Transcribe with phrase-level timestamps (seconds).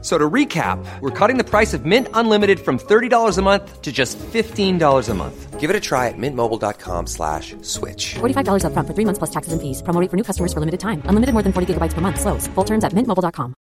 [0.00, 3.82] F- So to recap, we're cutting the price of Mint Unlimited from $30 a month
[3.82, 5.58] to just $15 a month.
[5.58, 8.14] Give it a try at mintmobile.com slash switch.
[8.20, 9.82] $45 upfront for three months plus taxes and fees.
[9.82, 11.02] Promo rate for new customers for limited time.
[11.06, 12.20] Unlimited more than 40 gigabytes per month.
[12.20, 12.46] Slows.
[12.54, 13.54] Full terms at mintmobile.com.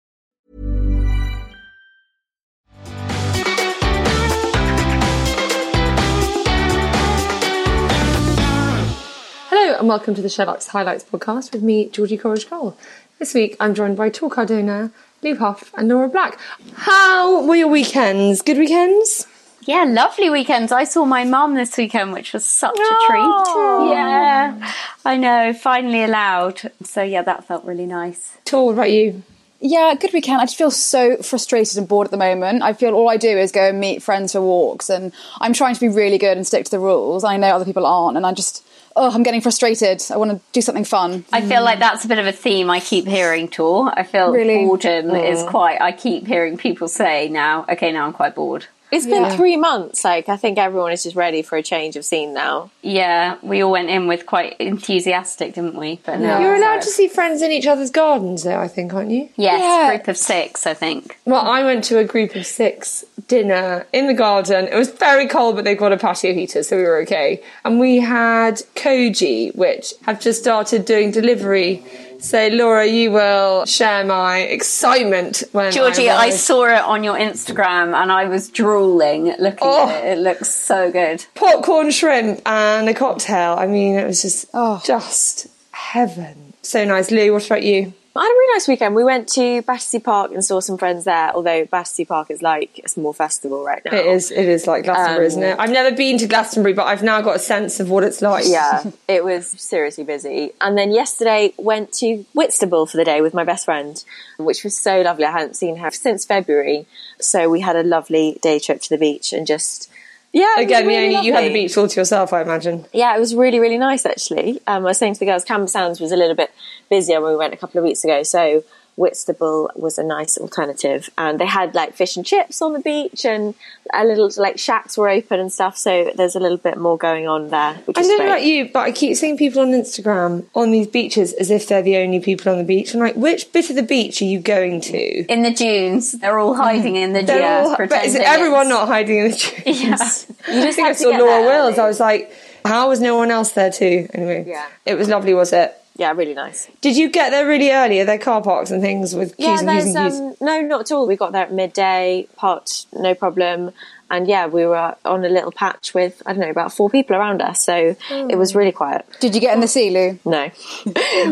[9.50, 12.74] Hello and welcome to the SheerLuxe Highlights podcast with me, Georgie Coleridge Coles.
[13.18, 14.92] This week I'm joined by Tor Cardona,
[15.24, 16.38] Lou Hoff and Laura Black.
[16.74, 18.42] How were your weekends?
[18.42, 19.26] Good weekends?
[19.62, 20.70] Yeah, lovely weekends.
[20.70, 23.46] I saw my mum this weekend, which was such a treat.
[23.90, 24.72] Yeah,
[25.06, 26.70] I know, finally allowed.
[26.82, 28.36] So yeah, that felt really nice.
[28.44, 29.22] Tor, what about you?
[29.60, 30.42] Yeah, good weekend.
[30.42, 32.62] I just feel so frustrated and bored at the moment.
[32.62, 35.72] I feel all I do is go and meet friends for walks, and I'm trying
[35.72, 37.24] to be really good and stick to the rules.
[37.24, 38.62] I know other people aren't, and I just,
[38.96, 40.02] oh, I'm getting frustrated.
[40.10, 41.24] I want to do something fun.
[41.32, 43.92] I feel like that's a bit of a theme I keep hearing, Tor.
[43.96, 44.64] I feel Really?
[44.64, 45.80] boredom is quite.
[45.80, 48.66] I keep hearing people say now, okay, now I'm quite bored.
[48.90, 50.04] It's been three months.
[50.04, 52.70] Like I think everyone is just ready for a change of scene now.
[52.82, 56.00] Yeah, we all went in with quite enthusiastic, didn't we?
[56.04, 58.94] But now You're allowed like- to see friends in each other's gardens, though, I think,
[58.94, 59.28] aren't you?
[59.36, 59.88] Yes, Yeah.
[59.96, 61.18] group of six, I think.
[61.24, 64.68] Well, I went to a group of six dinner in the garden.
[64.68, 67.40] It was very cold, but they've got a patio heater, so we were okay.
[67.64, 71.82] And we had Koji, which have just started doing delivery.
[72.24, 77.16] So, Laura, you will share my excitement when Georgie, I, I saw it on your
[77.16, 79.90] Instagram and I was drooling looking Oh.
[79.90, 80.08] at it.
[80.08, 80.22] It oh.
[80.22, 81.26] looks so good.
[81.34, 83.56] popcorn shrimp and a cocktail.
[83.58, 84.80] I mean, it was just Oh.
[84.86, 86.54] just heaven.
[86.62, 87.30] So nice, Lou.
[87.34, 87.92] What about you?
[88.16, 88.94] I had a really nice weekend.
[88.94, 91.32] We went to Battersea Park and saw some friends there.
[91.34, 93.96] Although Battersea Park is like a small festival right now.
[93.96, 94.30] It is.
[94.30, 95.56] It is like Glastonbury, Um, isn't it?
[95.58, 98.44] I've never been to Glastonbury, but I've now got a sense of what it's like.
[98.46, 100.52] Yeah, it was seriously busy.
[100.60, 104.02] And then yesterday went to Whitstable for the day with my best friend,
[104.38, 105.24] which was so lovely.
[105.24, 106.86] I hadn't seen her since February,
[107.18, 109.90] so we had a lovely day trip to the beach and just
[110.34, 110.60] yeah.
[110.60, 112.84] Again, really yeah, you had the beach all to yourself, I imagine.
[112.92, 114.60] Yeah, it was really, really nice actually.
[114.66, 116.50] Um, I was saying to the girls, Camber Sands was a little bit
[116.90, 118.64] busier when we went a couple of weeks ago, so
[118.96, 121.10] Whitstable was a nice alternative.
[121.18, 123.54] And they had like fish and chips on the beach, and
[123.92, 125.76] a little like shacks were open and stuff.
[125.76, 128.42] So there's a little bit more going on there, which I is don't know about
[128.44, 131.96] you, but I keep seeing people on Instagram on these beaches as if they're the
[131.98, 132.94] only people on the beach.
[132.94, 135.24] I'm like, which bit of the beach are you going to?
[135.26, 137.28] In the dunes, they're all hiding in the dunes.
[137.28, 140.26] They're all- but is pretending everyone not hiding in the dunes?
[140.46, 140.54] Yeah.
[140.56, 141.72] You just think I saw Laura there Wills.
[141.74, 141.80] early.
[141.80, 142.32] I was like,
[142.64, 144.08] how was no one else there too?
[144.14, 144.66] Anyway, Yeah.
[144.86, 145.74] it was lovely, was it?
[145.96, 146.68] Yeah, really nice.
[146.80, 148.00] Did you get there really early?
[148.00, 150.40] Are there car parks and things with queues Yeah, and queues there's and queues?
[150.40, 151.06] um, no, not at all.
[151.06, 153.70] We got there at midday, parked no problem,
[154.10, 157.14] and yeah, we were on a little patch with I don't know about four people
[157.14, 159.06] around us, so it was really quiet.
[159.20, 160.18] Did you get in the sea, Lou?
[160.24, 160.50] No,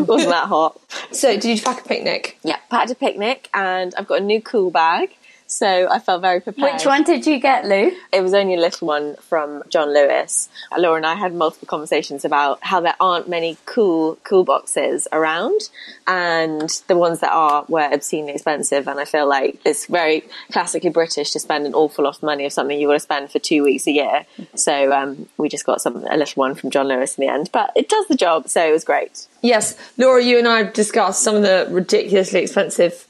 [0.05, 0.79] wasn't that hot.
[1.11, 2.37] So, did you pack a picnic?
[2.43, 5.09] Yeah, packed a picnic, and I've got a new cool bag,
[5.53, 6.73] so I felt very prepared.
[6.73, 7.91] Which one did you get, Lou?
[8.11, 10.49] It was only a little one from John Lewis.
[10.77, 15.61] Laura and I had multiple conversations about how there aren't many cool cool boxes around,
[16.07, 18.87] and the ones that are were obscenely expensive.
[18.87, 22.45] And I feel like it's very classically British to spend an awful lot of money
[22.45, 24.25] of something you want to spend for two weeks a year.
[24.55, 27.49] So um, we just got some a little one from John Lewis in the end,
[27.53, 29.27] but it does the job, so it was great.
[29.41, 33.07] Yes, Laura, you and I have discussed some of the ridiculously expensive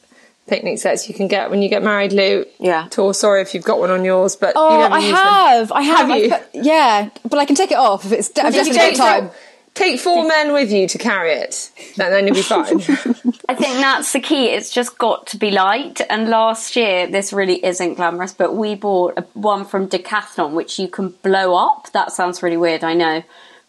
[0.47, 2.45] picnic sets you can get when you get married, Lou.
[2.59, 2.87] Yeah.
[2.89, 5.07] Tor, oh, sorry if you've got one on yours, but Oh, you never I use
[5.09, 5.17] them.
[5.17, 5.71] have.
[5.71, 5.97] I have.
[5.99, 6.29] Have I you?
[6.29, 8.29] put- yeah, but I can take it off if it's.
[8.39, 9.31] I've Just definitely got time.
[9.73, 12.75] Take four men with you to carry it, and then you'll be fine.
[13.49, 14.49] I think that's the key.
[14.49, 15.99] It's just got to be light.
[16.11, 20.77] And last year, this really isn't glamorous, but we bought a, one from Decathlon, which
[20.77, 21.91] you can blow up.
[21.93, 23.23] That sounds really weird, I know.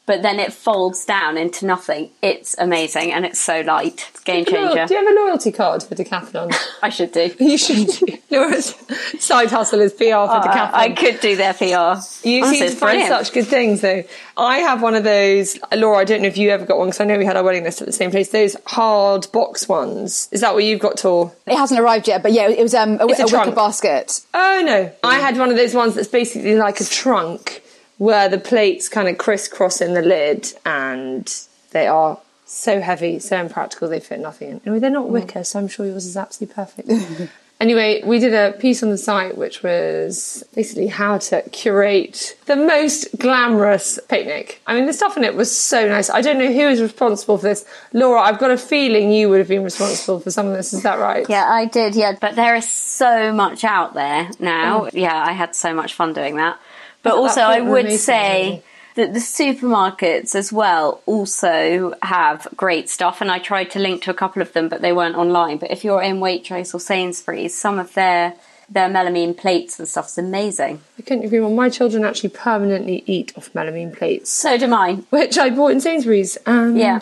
[0.06, 2.10] But then it folds down into nothing.
[2.20, 4.06] It's amazing and it's so light.
[4.10, 4.86] It's a game changer.
[4.86, 6.54] Do you have a loyalty card for Decathlon?
[6.82, 7.34] I should do.
[7.40, 7.88] you should.
[7.88, 8.18] do.
[8.30, 8.74] Laura's
[9.18, 10.74] side hustle is PR for Decathlon.
[10.74, 11.64] I could do their PR.
[11.64, 13.08] You Honestly, seem to find brilliant.
[13.08, 14.02] such good things, though.
[14.36, 15.58] I have one of those.
[15.72, 17.44] Laura, I don't know if you ever got one because I know we had our
[17.44, 18.28] wedding list at the same place.
[18.28, 20.28] Those hard box ones.
[20.32, 21.32] Is that what you've got, Tor?
[21.46, 24.20] It hasn't arrived yet, but yeah, it was um, a, It's a a, wicker basket.
[24.34, 27.62] Oh no, I had one of those ones that's basically like a trunk
[27.98, 31.32] where the plates kind of crisscross in the lid, and
[31.70, 33.88] they are so heavy, so impractical.
[33.88, 34.60] They fit nothing in.
[34.64, 35.10] Anyway, they're not mm.
[35.10, 37.30] wicker, so I'm sure yours is absolutely perfect.
[37.60, 42.56] Anyway, we did a piece on the site which was basically how to curate the
[42.56, 44.60] most glamorous picnic.
[44.66, 46.10] I mean, the stuff in it was so nice.
[46.10, 47.64] I don't know who is responsible for this.
[47.92, 50.72] Laura, I've got a feeling you would have been responsible for some of this.
[50.72, 51.24] Is that right?
[51.28, 52.16] Yeah, I did, yeah.
[52.20, 54.86] But there is so much out there now.
[54.86, 54.90] Mm.
[54.94, 56.58] Yeah, I had so much fun doing that.
[57.04, 58.62] But also, I would say
[58.96, 63.20] that the supermarkets as well also have great stuff.
[63.20, 65.58] And I tried to link to a couple of them, but they weren't online.
[65.58, 68.34] But if you're in Waitrose or Sainsbury's, some of their
[68.68, 70.80] their melamine plates and stuff's amazing.
[70.98, 71.50] I couldn't agree more.
[71.50, 74.32] My children actually permanently eat off melamine plates.
[74.32, 75.06] So do mine.
[75.10, 76.38] which I bought in Sainsbury's.
[76.46, 76.98] And Yeah.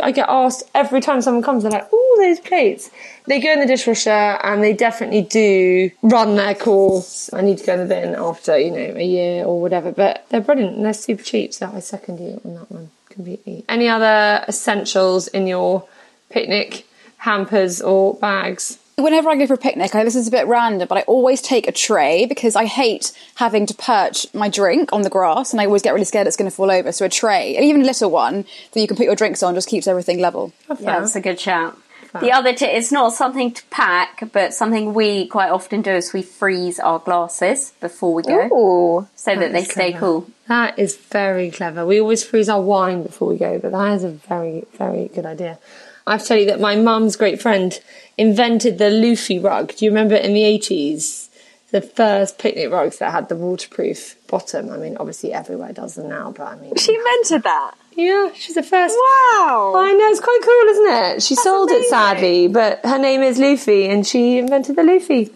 [0.00, 2.90] I get asked every time someone comes, they're like, "Oh, those plates."
[3.26, 7.30] They go in the dishwasher, and they definitely do run their course.
[7.32, 10.24] I need to go in the bin after you know a year or whatever, but
[10.30, 11.52] they're brilliant and they're super cheap.
[11.52, 13.64] So I second you on that one completely.
[13.68, 15.84] Any other essentials in your
[16.30, 16.86] picnic
[17.18, 18.78] hampers or bags?
[18.96, 21.02] Whenever I go for a picnic, I know this is a bit random, but I
[21.02, 25.52] always take a tray because I hate having to perch my drink on the grass
[25.52, 26.92] and I always get really scared it's going to fall over.
[26.92, 29.54] So a tray, and even a little one that you can put your drinks on,
[29.54, 30.52] just keeps everything level.
[30.68, 31.78] Yeah, that's a good shout.
[32.20, 36.12] The other tip, it's not something to pack, but something we quite often do is
[36.12, 38.48] we freeze our glasses before we go.
[38.52, 39.08] Ooh.
[39.14, 39.98] so that they stay clever.
[39.98, 40.26] cool.
[40.48, 41.86] That is very clever.
[41.86, 45.24] We always freeze our wine before we go, but that is a very, very good
[45.24, 45.58] idea.
[46.06, 47.78] I have to tell you that my mum's great friend
[48.18, 49.74] invented the Luffy rug.
[49.76, 51.28] Do you remember in the 80s?
[51.70, 54.68] The first picnic rugs that had the waterproof bottom.
[54.70, 56.76] I mean, obviously everywhere does them now, but I mean.
[56.76, 57.74] She invented that.
[57.94, 58.94] Yeah, she's the first.
[58.94, 59.72] Wow.
[59.76, 61.22] I know, it's quite cool, isn't it?
[61.22, 65.30] She sold it sadly, but her name is Luffy and she invented the Luffy.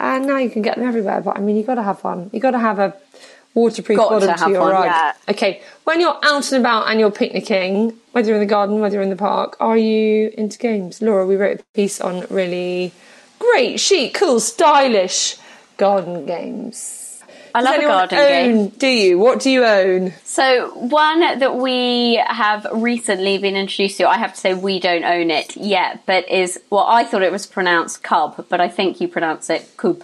[0.00, 2.28] And now you can get them everywhere, but I mean, you've gotta have one.
[2.32, 2.94] You've gotta have a
[3.58, 4.84] waterproof Got bottom to, have your one, rug.
[4.86, 5.12] yeah.
[5.28, 8.94] Okay, when you're out and about and you're picnicking, whether you're in the garden, whether
[8.94, 11.02] you're in the park, are you into games?
[11.02, 12.92] Laura, we wrote a piece on really
[13.38, 15.36] great, chic, cool, stylish
[15.76, 16.94] garden games.
[17.54, 18.68] I Does love garden own, game.
[18.68, 19.18] Do you?
[19.18, 20.12] What do you own?
[20.24, 25.04] So one that we have recently been introduced to, I have to say we don't
[25.04, 29.00] own it yet, but is well, I thought it was pronounced cub, but I think
[29.00, 30.02] you pronounce it kub,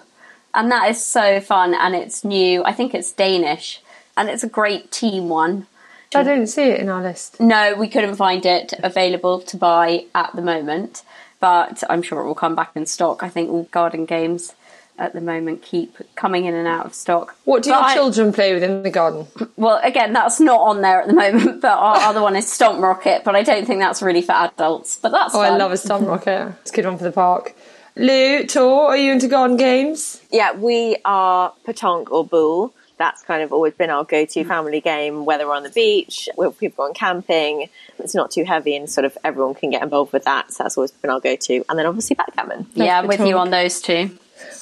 [0.54, 2.64] and that is so fun and it's new.
[2.64, 3.80] I think it's Danish,
[4.16, 5.66] and it's a great team one.
[6.14, 7.40] I didn't see it in our list.
[7.40, 11.02] No, we couldn't find it available to buy at the moment,
[11.40, 13.24] but I'm sure it will come back in stock.
[13.24, 14.54] I think all garden games
[14.96, 17.34] at the moment keep coming in and out of stock.
[17.44, 19.26] What do But your I- children play with in the garden?
[19.56, 22.80] Well, again, that's not on there at the moment, but our other one is Stomp
[22.80, 24.96] Rocket, but I don't think that's really for adults.
[25.02, 26.54] But that's Oh, I love a stomp rocket.
[26.62, 27.56] It's a good one for the park.
[27.96, 30.20] Lou, Tor, are you into garden games?
[30.32, 32.74] Yeah, we are petanque or boule.
[32.96, 34.48] That's kind of always been our go-to mm.
[34.48, 37.68] family game, whether we're on the beach, whether people going camping.
[37.98, 40.52] It's not too heavy and sort of everyone can get involved with that.
[40.52, 41.64] So that's always been our go-to.
[41.68, 42.66] And then obviously backgammon.
[42.74, 44.16] Yeah, I'm with you on those two.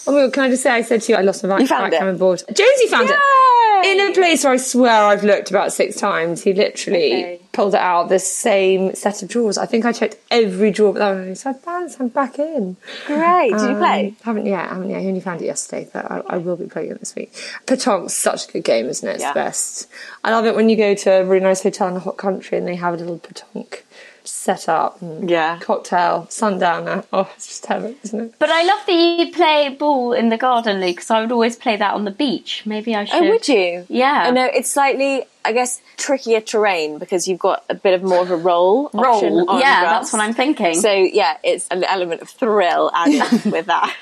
[0.07, 1.61] Oh my god, can I just say, I said to you, I lost my You
[1.61, 2.19] back, found backgammon it?
[2.19, 2.43] board.
[2.53, 3.15] Josie found Yay!
[3.15, 3.99] it!
[3.99, 6.43] In a place where I swear I've looked about six times.
[6.43, 7.42] He literally Okay.
[7.53, 9.59] Pulled it out the same set of drawers.
[9.59, 12.77] I think I checked every drawer, but that one, said, Balance, I'm back in.
[13.07, 13.51] Great.
[13.53, 14.15] Did you Um, play?
[14.23, 14.69] Haven't yet.
[14.71, 15.03] Haven't yet.
[15.03, 17.33] I only found it yesterday, but I, I will be playing it this week.
[17.67, 19.13] Petanque's such a good game, isn't it?
[19.17, 19.33] It's Yeah.
[19.35, 19.87] the best.
[20.25, 22.57] I love it when you go to a really nice hotel in a hot country
[22.57, 23.83] and they have a little petanque
[24.25, 25.01] set up.
[25.03, 25.59] And Yeah.
[25.61, 27.05] Cocktail, sundowner.
[27.13, 28.35] Oh, it's just heaven, isn't it?
[28.39, 31.57] But I love that you play ball in the garden, Lou, because I would always
[31.57, 32.63] play that on the beach.
[32.67, 33.23] Maybe I should.
[33.23, 33.87] Oh, would you?
[33.89, 34.25] Yeah.
[34.27, 38.23] I know it's slightly, I guess, trickier terrain because you've got a bit of more
[38.23, 38.87] of a roll.
[38.95, 39.51] option Roll.
[39.51, 39.93] on Yeah, grass.
[39.93, 40.75] that's what I'm thinking.
[40.81, 43.95] So yeah, it's an element of thrill added with that.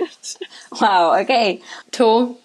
[0.81, 1.61] wow, okay.
[1.93, 2.37] Tor,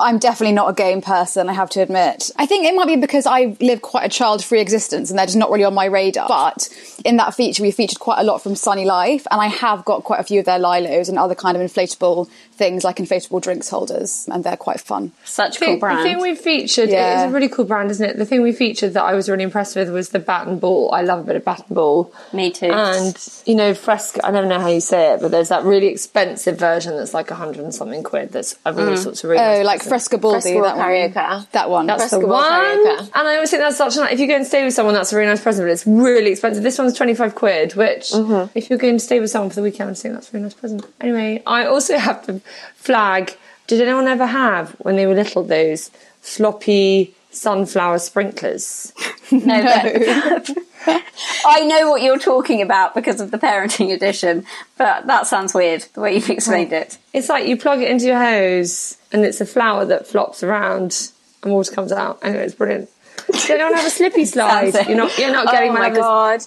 [0.00, 2.30] I'm definitely not a game person, I have to admit.
[2.36, 5.26] I think it might be because I live quite a child free existence and they're
[5.26, 6.28] just not really on my radar.
[6.28, 6.68] But
[7.04, 10.04] in that feature, we featured quite a lot from Sunny Life, and I have got
[10.04, 12.28] quite a few of their Lilos and other kind of inflatable
[12.58, 15.12] things like inflatable drinks holders, and they're quite fun.
[15.24, 15.98] Such a cool thing, brand.
[16.00, 17.22] the thing we featured, Yeah.
[17.22, 18.18] it is a really cool brand, isn't it?
[18.18, 20.90] The thing we featured that I was really impressed with was the bat and ball.
[20.92, 22.12] I love a bit of bat and ball.
[22.32, 22.66] Me too.
[22.66, 24.20] And, you know, fresco.
[24.24, 27.30] I never know how you say it, but there's that really expensive version that's like
[27.30, 28.98] a hundred and something quid that's of all mm.
[28.98, 30.08] sorts of really Oh, nice like presents.
[30.08, 30.86] Frescobol, that one.
[30.86, 31.50] Carioca.
[31.52, 31.86] That one.
[31.86, 32.44] That's the one.
[32.44, 33.10] Carioca.
[33.14, 34.94] And I always think that's such a nice, if you go and stay with someone,
[34.94, 36.62] that's a really nice present, but it's really expensive.
[36.62, 38.50] This one's 25 quid, which, mm-hmm.
[38.58, 40.44] if you're going to stay with someone for the weekend, I think that's a really
[40.44, 40.84] nice present.
[41.00, 42.40] Anyway, I also have to
[42.74, 43.36] flag,
[43.66, 45.90] did anyone ever have, when they were little, those
[46.20, 48.92] floppy sunflower sprinklers?
[49.30, 50.50] No, but-
[51.44, 54.46] I know what you're talking about because of the parenting edition,
[54.78, 56.96] but that sounds weird the way you've explained it.
[57.12, 61.10] It's like you plug it into your hose, and it's a flower that flops around,
[61.42, 62.20] and water comes out.
[62.22, 62.88] Anyway, it's brilliant.
[63.30, 64.72] Does anyone have a slippy slide?
[64.88, 66.40] You're not, you're not getting oh my those- god.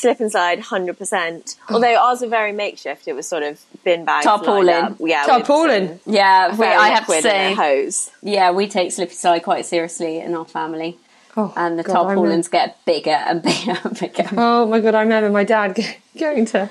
[0.00, 1.56] Slip and slide, hundred percent.
[1.66, 1.74] Hmm.
[1.74, 3.06] Although ours were very makeshift.
[3.06, 4.66] It was sort of bin bags, Tarpaulin.
[4.66, 4.96] lined up.
[5.00, 6.00] yeah, with Tarpaulin.
[6.04, 8.10] some Yeah, we, I have to say, hose.
[8.22, 10.98] yeah, we take slippy slide quite seriously in our family.
[11.36, 14.28] Oh, and the God, I tarpaulins get bigger and bigger and bigger.
[14.36, 15.78] Oh my god, I remember my dad
[16.18, 16.68] going to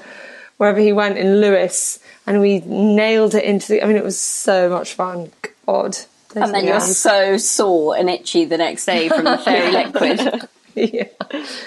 [0.57, 4.19] wherever he went in Lewis and we nailed it into the I mean it was
[4.19, 5.31] so much fun.
[5.65, 5.97] God.
[6.35, 10.47] and then you're so sore and itchy the next day from the fairy liquid.
[10.75, 11.05] yeah.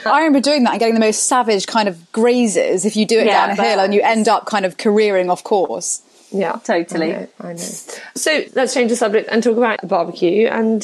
[0.06, 3.18] I remember doing that and getting the most savage kind of grazes if you do
[3.18, 6.02] it Yeah, down a hill and you end up kind of careering off course.
[6.30, 7.14] Yeah, Totally.
[7.14, 7.58] I know, I know.
[7.58, 10.46] So let's change the subject and talk about the barbecue.
[10.48, 10.82] And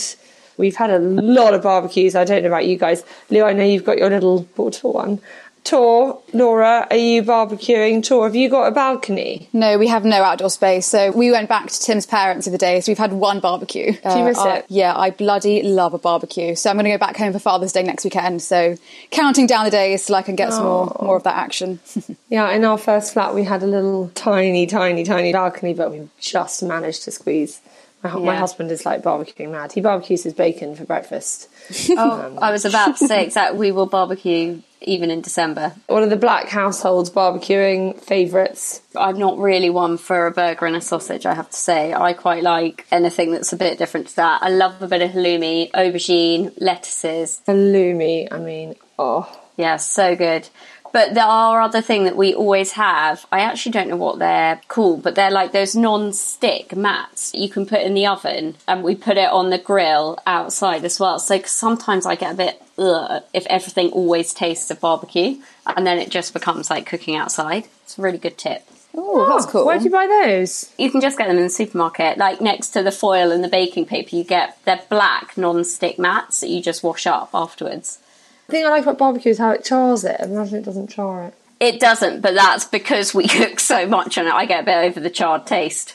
[0.58, 2.14] we've had a lot of barbecues.
[2.14, 3.02] I don't know about you guys.
[3.30, 5.20] Lou, I know you've got your little portable one.
[5.64, 8.02] Tor, Laura, are you barbecuing?
[8.02, 9.48] Tor, have you got a balcony?
[9.52, 10.86] No, we have no outdoor space.
[10.86, 12.80] So we went back to Tim's parents the other day.
[12.80, 13.92] So we've had one barbecue.
[13.92, 14.66] Do you miss uh, it?
[14.68, 16.54] yeah, I bloody love a barbecue.
[16.54, 18.40] So I'm going to go back home for Father's Day next weekend.
[18.42, 18.76] So
[19.10, 21.04] counting down the days till I can get some more, oh.
[21.04, 21.80] more of that action.
[22.30, 26.08] Yeah, in our first flat, we had a little tiny, tiny, tiny balcony, but we
[26.20, 27.62] just managed to squeeze.
[28.02, 29.72] My, hu- my husband is like barbecuing mad.
[29.72, 31.48] He barbecues his bacon for breakfast.
[31.90, 33.58] oh, I was about to say exactly.
[33.58, 35.74] We will barbecue even in December.
[35.86, 38.82] One of the black households barbecuing favourites.
[38.96, 41.92] I'm not really one for a burger and a sausage, I have to say.
[41.92, 44.42] I quite like anything that's a bit different to that.
[44.42, 47.42] I love a bit of halloumi, aubergine, lettuces.
[47.46, 49.28] Halloumi, I mean, oh.
[49.56, 50.48] Yeah, so good.
[50.92, 53.26] But there are other thing that we always have.
[53.30, 57.66] I actually don't know what they're called, but they're like those non-stick mats you can
[57.66, 61.18] put in the oven, and we put it on the grill outside as well.
[61.18, 65.98] So sometimes I get a bit ugh if everything always tastes of barbecue, and then
[65.98, 67.66] it just becomes like cooking outside.
[67.84, 68.66] It's a really good tip.
[68.94, 69.66] Oh, that's cool.
[69.66, 70.72] Where'd you buy those?
[70.78, 72.18] You can just get them in the supermarket.
[72.18, 76.40] Like next to the foil and the baking paper, you get they're black non-stick mats
[76.40, 78.00] that you just wash up afterwards.
[78.48, 80.18] The thing I like about barbecue is how it chars it.
[80.20, 81.34] Imagine it doesn't char it.
[81.60, 84.32] It doesn't, but that's because we cook so much on it.
[84.32, 85.94] I get a bit over the charred taste.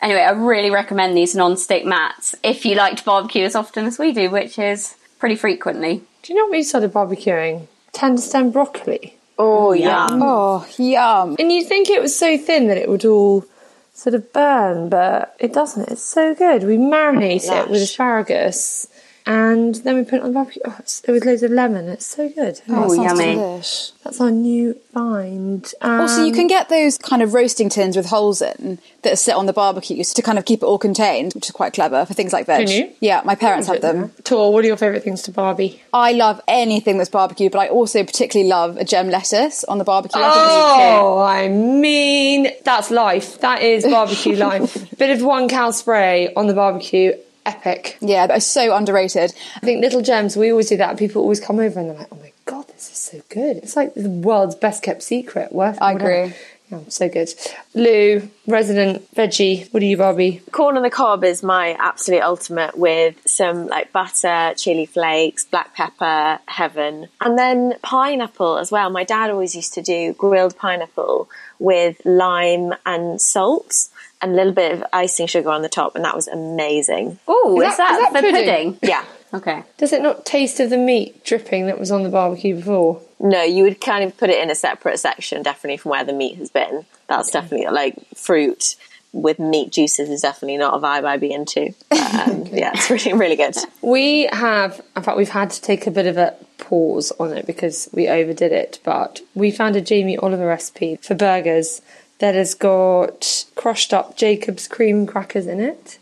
[0.00, 3.98] Anyway, I really recommend these non-stick mats if you like to barbecue as often as
[3.98, 6.02] we do, which is pretty frequently.
[6.22, 7.66] Do you know what we started barbecuing?
[7.92, 9.18] Tender stem broccoli.
[9.38, 10.22] Oh yum!
[10.22, 11.36] Oh, yum.
[11.38, 13.44] And you'd think it was so thin that it would all
[13.92, 15.90] sort of burn, but it doesn't.
[15.90, 16.64] It's so good.
[16.64, 18.88] We marinate it with asparagus
[19.26, 20.60] and then we put it on the barbecue.
[20.64, 21.88] Oh, it's, it was loads of lemon.
[21.88, 22.60] It's so good.
[22.68, 23.36] Oh, That yummy.
[23.36, 23.92] delish.
[24.02, 25.72] That's our new find.
[25.80, 29.34] Also, you Um, can get those kind of roasting tins with holes in that sit
[29.34, 32.12] on the barbecues to kind of keep it all contained, which is quite clever for
[32.12, 32.66] things like veg.
[32.68, 32.92] Can you?
[33.00, 34.12] Yeah, my parents have them.
[34.24, 35.80] Tor, what are your favourite things to Barbie?
[35.94, 39.84] I love anything that's barbecue, but I also particularly love a gem lettuce on the
[39.84, 40.20] barbecue.
[40.22, 43.40] Oh, I mean, that's life.
[43.40, 44.92] That is barbecue life.
[44.92, 47.14] A bit of one cow spray on the barbecue,
[47.46, 47.98] epic.
[48.00, 49.34] Yeah, that's so underrated.
[49.56, 50.96] I think Little Gems, we always do that.
[50.98, 53.58] People always come over and they're like, oh my God, this is so good.
[53.58, 55.52] It's like the world's best kept secret.
[55.52, 56.10] Worth I whatever.
[56.10, 56.36] agree.
[56.70, 57.28] Yeah, so good.
[57.74, 60.40] Lou, resident veggie, what are you, Barbie?
[60.50, 65.74] Corn on the cob is my absolute ultimate with some like butter, chili flakes, black
[65.74, 68.88] pepper, heaven, and then pineapple as well.
[68.88, 71.28] My dad always used to do grilled pineapple
[71.58, 73.88] with lime and salt
[74.22, 77.18] and a little bit of icing sugar on the top, and that was amazing.
[77.28, 78.72] Oh, Is is, that- that, is that for pudding?
[78.72, 78.78] pudding?
[78.90, 79.04] Yeah.
[79.34, 79.64] Okay.
[79.78, 83.02] Does it not taste of the meat dripping that was on the barbecue before?
[83.18, 86.12] No, you would kind of put it in a separate section, definitely from where the
[86.12, 86.86] meat has been.
[87.08, 88.76] That's definitely like fruit
[89.12, 91.74] with meat juices is definitely not a vibe I'd be into.
[91.90, 93.56] But, um, yeah, it's really, really good.
[93.82, 97.46] We have, in fact, we've had to take a bit of a pause on it
[97.46, 101.82] because we overdid it, but we found a Jamie Oliver recipe for burgers
[102.18, 105.98] that has got crushed up Jacob's cream crackers in it.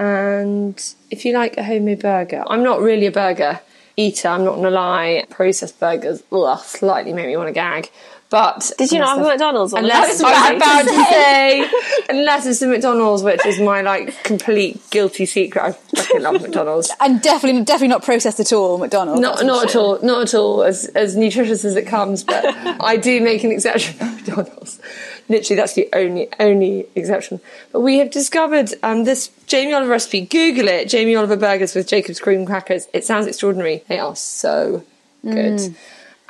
[0.00, 3.60] And if you like a homemade burger, I'm not really a burger
[3.98, 5.26] eater, I'm not gonna lie.
[5.28, 7.90] Processed burgers, ugh, slightly make me want to gag.
[8.30, 11.70] But Did you not have a McDonald's Unless I was about to say,
[12.08, 15.62] unless it's the McDonald's, which is my like complete guilty secret.
[15.62, 16.90] I fucking love McDonald's.
[17.00, 19.20] And definitely, definitely not processed at all, McDonald's.
[19.20, 19.82] Not, not at sure.
[19.82, 22.44] all, not at all as, as nutritious as it comes, but
[22.80, 24.80] I do make an exception for McDonald's.
[25.30, 27.40] Literally, that's the only, only exception.
[27.70, 30.22] But we have discovered um, this Jamie Oliver recipe.
[30.22, 32.88] Google it, Jamie Oliver burgers with Jacob's cream crackers.
[32.92, 33.84] It sounds extraordinary.
[33.86, 34.84] They are so
[35.24, 35.72] good.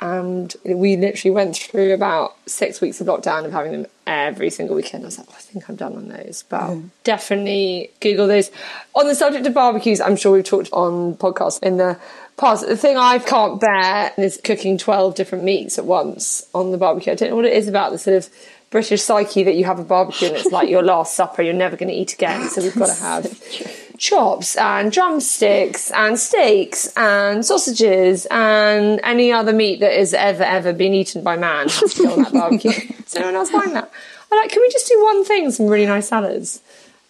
[0.01, 4.75] And we literally went through about six weeks of lockdown of having them every single
[4.75, 5.03] weekend.
[5.03, 6.43] I was like, oh, I think I'm done on those.
[6.47, 8.49] But definitely Google those.
[8.95, 11.99] On the subject of barbecues, I'm sure we've talked on podcasts in the
[12.37, 12.67] past.
[12.67, 17.11] The thing I can't bear is cooking 12 different meats at once on the barbecue.
[17.11, 18.29] I don't know what it is about the sort of
[18.71, 21.75] British psyche that you have a barbecue and it's like your last supper, you're never
[21.75, 22.49] going to eat again.
[22.49, 29.53] So we've got to have chops and drumsticks and steaks and sausages and any other
[29.53, 32.71] meat that has ever ever been eaten by man has to go on that barbecue.
[33.03, 33.91] Does anyone else find that?
[34.31, 35.51] I'm like, can we just do one thing?
[35.51, 36.61] Some really nice salads.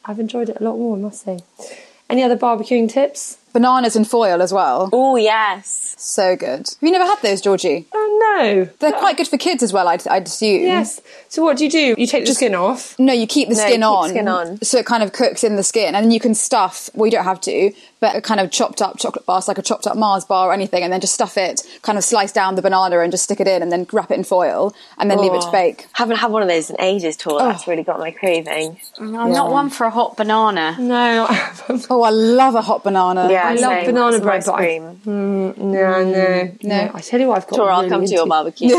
[0.03, 1.39] I've enjoyed it a lot more, I must say.
[2.10, 3.38] Any other barbecuing tips?
[3.53, 4.89] Bananas in foil as well.
[4.93, 5.96] Oh yes.
[5.98, 6.67] So good.
[6.67, 7.88] Have you never had those, Georgie?
[7.93, 8.65] Oh no.
[8.79, 10.63] They're quite uh, good for kids as well, I'd, I'd assume.
[10.63, 11.00] Yes.
[11.29, 11.96] So what do you do?
[11.98, 12.98] You take the skin off.
[12.98, 14.62] No, you keep the No, skin, keep on, skin on.
[14.63, 16.89] so it kind of cooks in the skin, and then you can stuff.
[16.93, 19.58] Well, you don't have to, but a kind of chopped up chocolate bar, so like
[19.58, 21.62] a chopped up Mars bar or anything, and then just stuff it.
[21.84, 24.15] Kind of slice down the banana and just stick it in, and then wrap it
[24.15, 25.51] in foil, and then leave it to Oh.
[25.51, 25.88] bake.
[25.93, 27.36] Haven't had one of those in ages, Tor.
[27.41, 27.46] Oh.
[27.46, 28.79] That's really got my craving.
[29.00, 30.75] I'm not one for a hot banana.
[30.79, 31.27] No.
[31.89, 33.29] Oh, I love a hot banana.
[33.31, 33.86] Yeah, I love same.
[33.86, 35.01] banana Some bread, ice but I- cream.
[35.05, 36.63] Mm, no, mm.
[36.63, 36.91] no, no.
[36.93, 37.55] I tell you what, I've got.
[37.55, 38.75] Tor, I'll really come to your into barbecue.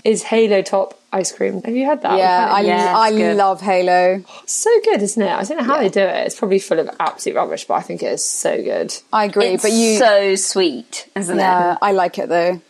[0.04, 1.62] Is Halo Top ice cream?
[1.62, 2.18] Have you had that?
[2.18, 2.78] Yeah, I, We've had it.
[2.84, 3.36] Yeah, I good.
[3.36, 4.24] love Halo.
[4.42, 5.30] It's so good, isn't it?
[5.30, 6.26] I don't know how they do it.
[6.26, 8.94] It's probably full of absolute rubbish, but I think it is so good.
[9.12, 11.78] I agree, It's but you, so sweet, isn't yeah, it?
[11.82, 12.60] I like it though.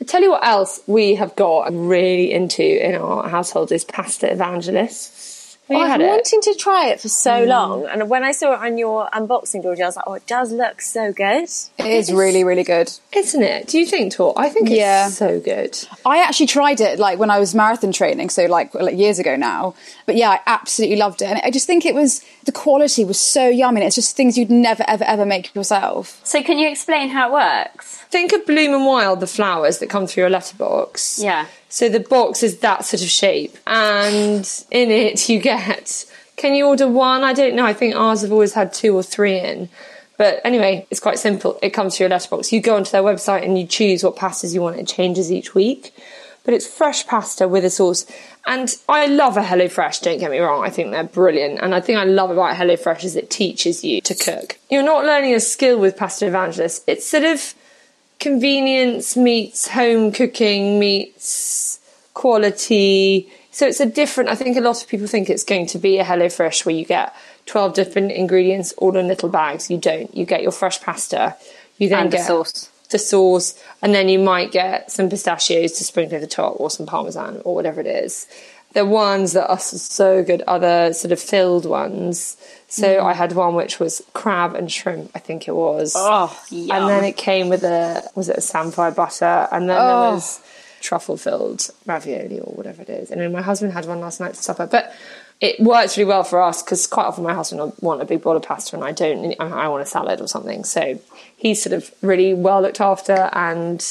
[0.00, 4.32] I tell you what else we have got really into in our household is pasta
[4.32, 5.29] evangelists.
[5.70, 6.10] Have I've had been it?
[6.10, 7.46] wanting to try it for so mm.
[7.46, 10.26] long, and when I saw it on your unboxing, Georgie, I was like, "Oh, it
[10.26, 11.48] does look so good."
[11.78, 12.92] It is really, really good.
[13.14, 13.68] Isn't it?
[13.68, 14.34] Do you think, Tor?
[14.36, 15.08] I think it's Yeah.
[15.08, 15.78] so good.
[16.04, 19.36] I actually tried it like when I was marathon training, so like, like years ago
[19.36, 19.74] now.
[20.06, 23.20] But yeah, I absolutely loved it, and I just think it was the quality was
[23.20, 23.80] so yummy.
[23.80, 26.20] And it's just things you'd never, ever, ever make yourself.
[26.24, 27.96] So can you explain how it works?
[28.10, 31.20] Think of Bloom and Wild, the flowers that come through your letterbox.
[31.22, 31.46] Yeah.
[31.70, 36.04] So the box is that sort of shape, and in it you get.
[36.36, 37.22] Can you order one?
[37.22, 37.64] I don't know.
[37.64, 39.68] I think ours have always had two or three in.
[40.16, 41.58] But anyway, it's quite simple.
[41.62, 42.52] It comes to your letterbox.
[42.52, 44.78] You go onto their website and you choose what pastas you want.
[44.78, 45.94] It changes each week.
[46.44, 48.04] But it's fresh pasta with a sauce.
[48.46, 50.64] And I love a HelloFresh, don't get me wrong.
[50.64, 51.60] I think they're brilliant.
[51.60, 54.58] And I think I love about HelloFresh is it teaches you to cook.
[54.70, 56.84] You're not learning a skill with Pasta Evangelist.
[56.86, 57.54] It's sort of
[58.20, 61.80] convenience meets home cooking meets
[62.14, 63.28] quality.
[63.50, 64.30] So it's a different.
[64.30, 66.84] I think a lot of people think it's going to be a HelloFresh where you
[66.84, 67.14] get
[67.46, 69.70] twelve different ingredients all in little bags.
[69.70, 70.14] You don't.
[70.14, 71.36] You get your fresh pasta.
[71.78, 72.70] You then And the get sauce.
[72.90, 76.70] the sauce, and then you might get some pistachios to sprinkle over the top, or
[76.70, 78.28] some parmesan, or whatever it is.
[78.72, 82.36] The ones that are so good are the sort of filled ones.
[82.68, 83.02] So mm.
[83.02, 85.94] I had one which was crab and shrimp, I think it was.
[85.96, 86.76] Oh, yum.
[86.76, 90.14] And then it came with a was it a samphire butter, and then there oh.
[90.14, 90.40] was
[90.80, 93.10] truffle filled ravioli or whatever it is.
[93.10, 94.94] And then my husband had one last night for supper, but
[95.40, 98.22] it works really well for us because quite often my husband will want a big
[98.22, 99.34] bowl of pasta and I don't.
[99.40, 100.64] I want a salad or something.
[100.64, 101.00] So
[101.36, 103.84] he's sort of really well looked after and.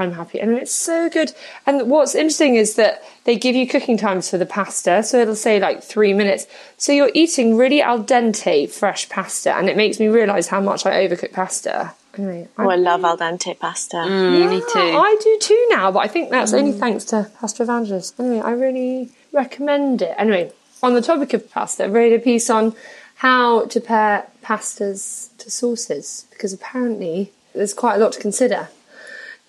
[0.00, 0.40] I'm happy.
[0.40, 1.32] And it's so good.
[1.66, 5.02] And what's interesting is that they give you cooking times for the pasta.
[5.02, 6.46] So it'll say like three minutes.
[6.78, 9.54] So you're eating really al dente fresh pasta.
[9.56, 11.92] And it makes me realise how much I overcook pasta.
[12.18, 13.98] Anyway, Oh, I love al dente pasta.
[13.98, 14.78] Mm, me too.
[14.78, 18.18] I do too now, but I think that's only thanks to Pasta Evangelist.
[18.18, 20.14] Anyway, I really recommend it.
[20.18, 20.50] Anyway,
[20.82, 22.74] on the topic of pasta, I read a piece on
[23.16, 28.68] how to pair pastas to sauces because apparently there's quite a lot to consider.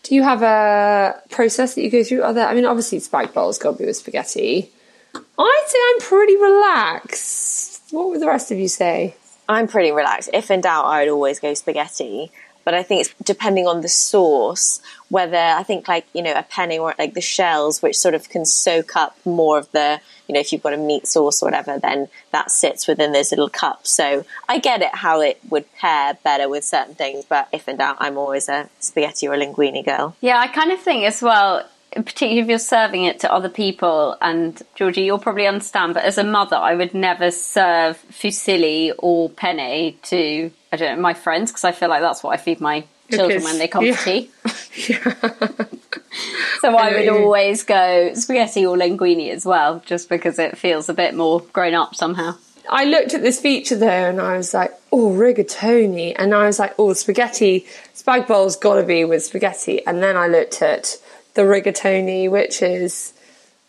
[0.03, 2.23] Do you have a process that you go through?
[2.23, 4.71] Other, I mean, obviously spag bowls got to be with spaghetti.
[5.13, 7.83] I'd say I'm pretty relaxed.
[7.91, 9.15] What would the rest of you say?
[9.47, 10.29] I'm pretty relaxed.
[10.33, 12.31] If in doubt, I would always go spaghetti.
[12.63, 16.43] But I think it's depending on the sauce, whether I think like, you know, a
[16.43, 20.33] penne or like the shells, which sort of can soak up more of the, you
[20.33, 23.49] know, if you've got a meat sauce or whatever, then that sits within those little
[23.49, 23.89] cups.
[23.89, 27.25] So I get it how it would pair better with certain things.
[27.25, 30.15] But if in doubt, I'm always a spaghetti or a linguine girl.
[30.21, 34.17] Yeah, I kind of think as well, particularly if you're serving it to other people,
[34.21, 39.29] and Georgie, you'll probably understand, but as a mother, I would never serve fusilli or
[39.29, 42.61] penne to, I don't know, my friends, because I feel like that's what I feed
[42.61, 43.93] my children kids, when they come yeah.
[43.95, 44.29] for tea.
[46.61, 50.93] so I would always go spaghetti or linguine as well, just because it feels a
[50.93, 52.35] bit more grown up somehow.
[52.69, 56.59] I looked at this feature though, and I was like, "Oh, rigatoni," and I was
[56.59, 60.97] like, "Oh, spaghetti spag bowl's got to be with spaghetti." And then I looked at
[61.33, 63.13] the rigatoni, which is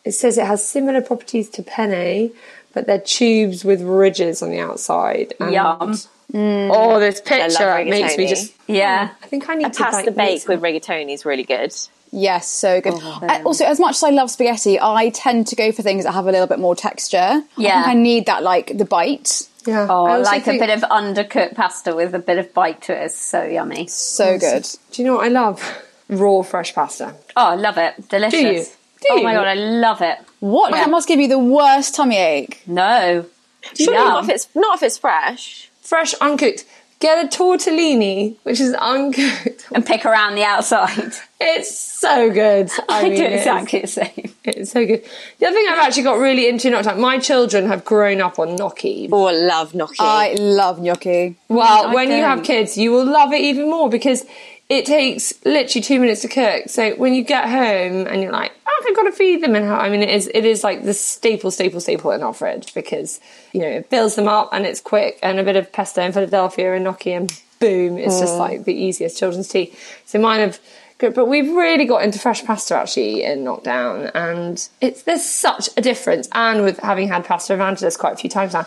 [0.05, 2.33] it says it has similar properties to penne,
[2.75, 5.35] but they're tubes with ridges on the outside.
[5.39, 5.95] And, Yum.
[6.35, 8.53] Oh, this picture makes me just.
[8.67, 9.11] Yeah.
[9.23, 11.73] I think I need A to pasta like, bake with rigatoni is really good.
[12.15, 12.95] Yes, so good.
[13.03, 16.13] Uh, also, as much as I love spaghetti, I tend to go for things that
[16.13, 17.17] have a little bit more texture.
[17.19, 17.83] I Yeah.
[17.85, 19.49] think I need that, like the bite.
[19.67, 22.83] Yeah, Oh, I like think- a bit of undercooked pasta with a bit of bite
[22.83, 23.87] to it is so yummy.
[23.87, 24.67] So good.
[24.91, 25.63] Do you know what I love?
[26.09, 27.15] Raw fresh pasta.
[27.37, 28.09] Oh, I love it.
[28.09, 28.41] Delicious.
[28.41, 28.65] Do you?
[28.65, 30.19] Do oh my god, I love it.
[30.41, 30.71] What?
[30.73, 32.63] That must give you the worst tummy ache.
[32.67, 33.27] No.
[33.75, 34.09] Surely Yum.
[34.09, 35.71] not if it's not if it's fresh.
[35.81, 36.65] fresh, uncooked.
[37.01, 39.67] Get a tortellini, which is uncooked.
[39.75, 41.13] And pick around the outside.
[41.45, 42.71] It's so good.
[42.89, 44.33] I, I, mean, do exactly the same.
[44.45, 45.05] It's so good.
[45.41, 48.39] The other thing I've actually got really into in lockdown, my children have grown up
[48.39, 49.09] on gnocchi.
[49.11, 49.97] Oh, I love gnocchi.
[49.99, 51.37] I love gnocchi.
[51.49, 54.25] Well, I when you have kids, you will love it even more because
[54.73, 56.69] it takes literally two minutes to cook.
[56.69, 59.67] So when you get home and you're like, oh, I've got to feed them, and
[59.67, 62.73] how I mean, it is it is like the staple, staple, staple in our fridge
[62.73, 63.21] because
[63.53, 66.15] you know it fills them up and it's quick and a bit of pesto and
[66.15, 68.39] Philadelphia and gnocchi and boom, it's just mm.
[68.39, 69.75] like the easiest children's tea.
[70.07, 70.59] So mine have.
[70.99, 75.83] But we've really got into fresh pasta actually in lockdown, and it's there's such a
[75.83, 76.29] difference.
[76.33, 78.67] And with having had pasta evangelist quite a few times now,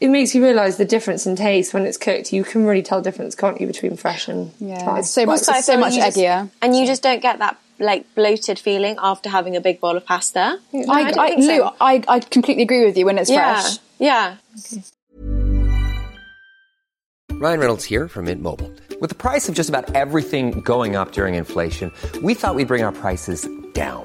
[0.00, 2.32] it makes you realise the difference in taste when it's cooked.
[2.32, 4.98] You can really tell the difference, can't you, between fresh and Yeah, dry?
[5.00, 6.50] it's so much, Also, it's so much you just- eggier.
[6.62, 10.04] and you just don't get that like bloated feeling after having a big bowl of
[10.04, 10.58] pasta.
[10.74, 11.56] I, don't I, think so.
[11.56, 13.78] Lou, I, I completely agree with you when it's yeah, fresh.
[13.98, 14.36] yeah.
[17.30, 18.72] Ryan Reynolds here from Mint Mobile.
[19.00, 22.82] With the price of just about everything going up during inflation, we thought we'd bring
[22.82, 24.04] our prices down.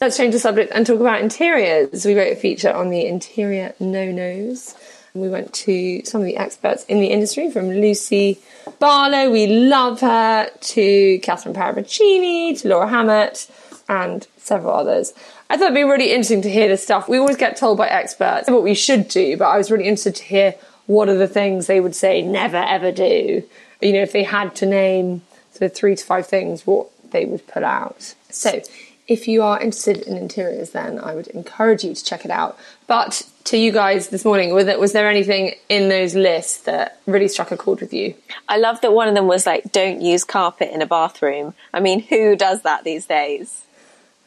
[0.00, 2.06] Let's change the subject and talk about interiors.
[2.06, 4.74] We wrote a feature on the interior no-nos.
[5.12, 8.38] We went to some of the experts in the industry, from Lucy
[8.78, 13.50] Barlow, we love her, to Catherine Parabacini, to Laura Hammett,
[13.90, 15.12] and several others.
[15.50, 17.06] I thought it'd be really interesting to hear this stuff.
[17.06, 20.14] We always get told by experts what we should do, but I was really interested
[20.14, 20.54] to hear
[20.86, 23.42] what are the things they would say never ever do.
[23.82, 25.20] You know, if they had to name
[25.52, 28.14] sort of three to five things, what they would put out.
[28.30, 28.62] So,
[29.10, 32.56] if you are interested in interiors, then I would encourage you to check it out.
[32.86, 37.00] But to you guys this morning, was there, was there anything in those lists that
[37.06, 38.14] really struck a chord with you?
[38.48, 41.80] I love that one of them was like, "Don't use carpet in a bathroom." I
[41.80, 43.64] mean, who does that these days?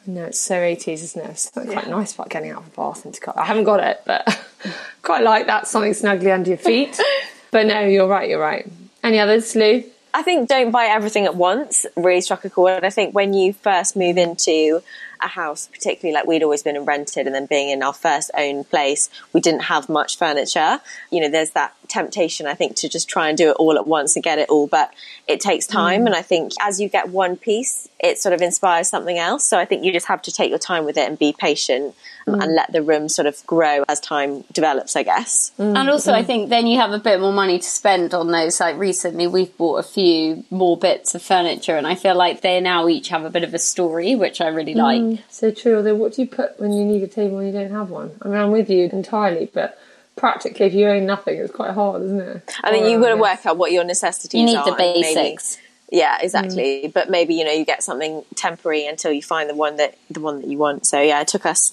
[0.06, 1.30] No, it's so 80s, isn't it?
[1.30, 3.32] It's quite nice about getting out of a bath into car.
[3.38, 4.38] I haven't got it, but
[5.02, 7.00] quite like that, something snugly under your feet.
[7.50, 8.70] but no, you're right, you're right.
[9.02, 9.82] Any others, Lou?
[10.16, 12.84] I think don't buy everything at once really struck a chord.
[12.84, 14.80] I think when you first move into
[15.20, 18.30] a house, particularly like we'd always been in rented and then being in our first
[18.36, 20.80] own place, we didn't have much furniture.
[21.10, 23.88] You know, there's that temptation, I think, to just try and do it all at
[23.88, 24.94] once and get it all, but
[25.26, 26.02] it takes time.
[26.02, 26.06] Mm.
[26.06, 29.44] And I think as you get one piece, it sort of inspires something else.
[29.44, 31.94] So I think you just have to take your time with it and be patient
[32.26, 35.52] um, and let the room sort of grow as time develops, I guess.
[35.58, 35.78] Mm.
[35.78, 36.26] And also, I mm.
[36.26, 38.60] think then you have a bit more money to spend on those.
[38.60, 42.60] Like recently, we've bought a few more bits of furniture, and I feel like they
[42.60, 45.20] now each have a bit of a story, which I really like.
[45.30, 45.78] So true.
[45.78, 48.12] Although, what do you put when you need a table and you don't have one?
[48.20, 49.78] I mean, I'm with you entirely, but
[50.16, 52.54] practically, if you own nothing, it's quite hard, isn't it?
[52.62, 54.64] I think you've got to work out what your necessities You need are.
[54.64, 55.58] the and maybe- basics.
[55.90, 56.90] Yeah, exactly.
[56.92, 60.20] But maybe you know you get something temporary until you find the one that the
[60.20, 60.86] one that you want.
[60.86, 61.72] So yeah, it took us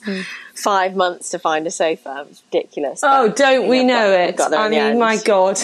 [0.53, 2.21] five months to find a sofa.
[2.21, 3.01] It was ridiculous.
[3.03, 4.35] Oh, but, don't we we've know got- it?
[4.37, 4.99] got I mean, end.
[4.99, 5.59] my God.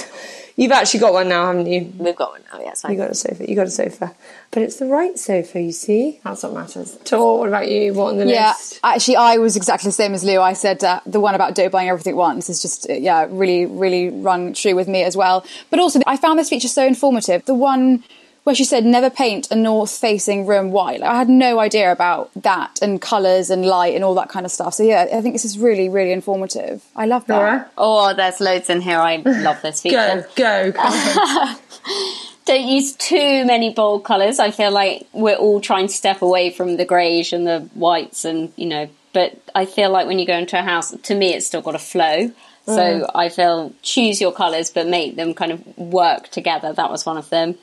[0.59, 1.93] You've actually got one now, haven't you?
[1.99, 2.59] we've got one now.
[2.59, 3.47] Yes, I You got a sofa.
[3.47, 4.15] You got a sofa,
[4.49, 5.61] but it's the right sofa.
[5.61, 6.97] You see, that's what matters.
[7.03, 7.93] Tor, what about you?
[7.93, 8.79] What on the Yeah, list?
[8.83, 10.39] actually, I was exactly the same as Lou.
[10.41, 13.27] I said uh, the one about don't buying everything at once is just, uh, yeah,
[13.29, 15.45] really, really rung true with me as well.
[15.69, 17.45] But also, I found this feature so informative.
[17.45, 18.03] The one
[18.47, 21.01] where she said never paint a north facing room white.
[21.01, 24.45] Like, I had no idea about that and colours and light and all that kind
[24.45, 24.75] of stuff.
[24.75, 26.81] So, yeah, I think this is really, really informative.
[26.95, 27.35] I love that.
[27.35, 28.99] Laura, Oh, there's loads in here.
[28.99, 30.29] I love this go, feature.
[30.37, 30.71] go.
[30.71, 31.57] Come on.
[32.45, 34.39] Don't use too many bold colours.
[34.39, 38.23] I feel like we're all trying to step away from the greys and the whites,
[38.23, 38.87] and you know.
[39.11, 41.75] But I feel like when you go into a house, to me, it's still got
[41.75, 42.31] a flow.
[42.65, 43.11] So mm.
[43.13, 46.71] I feel choose your colours, but make them kind of work together.
[46.71, 47.55] That was one of them.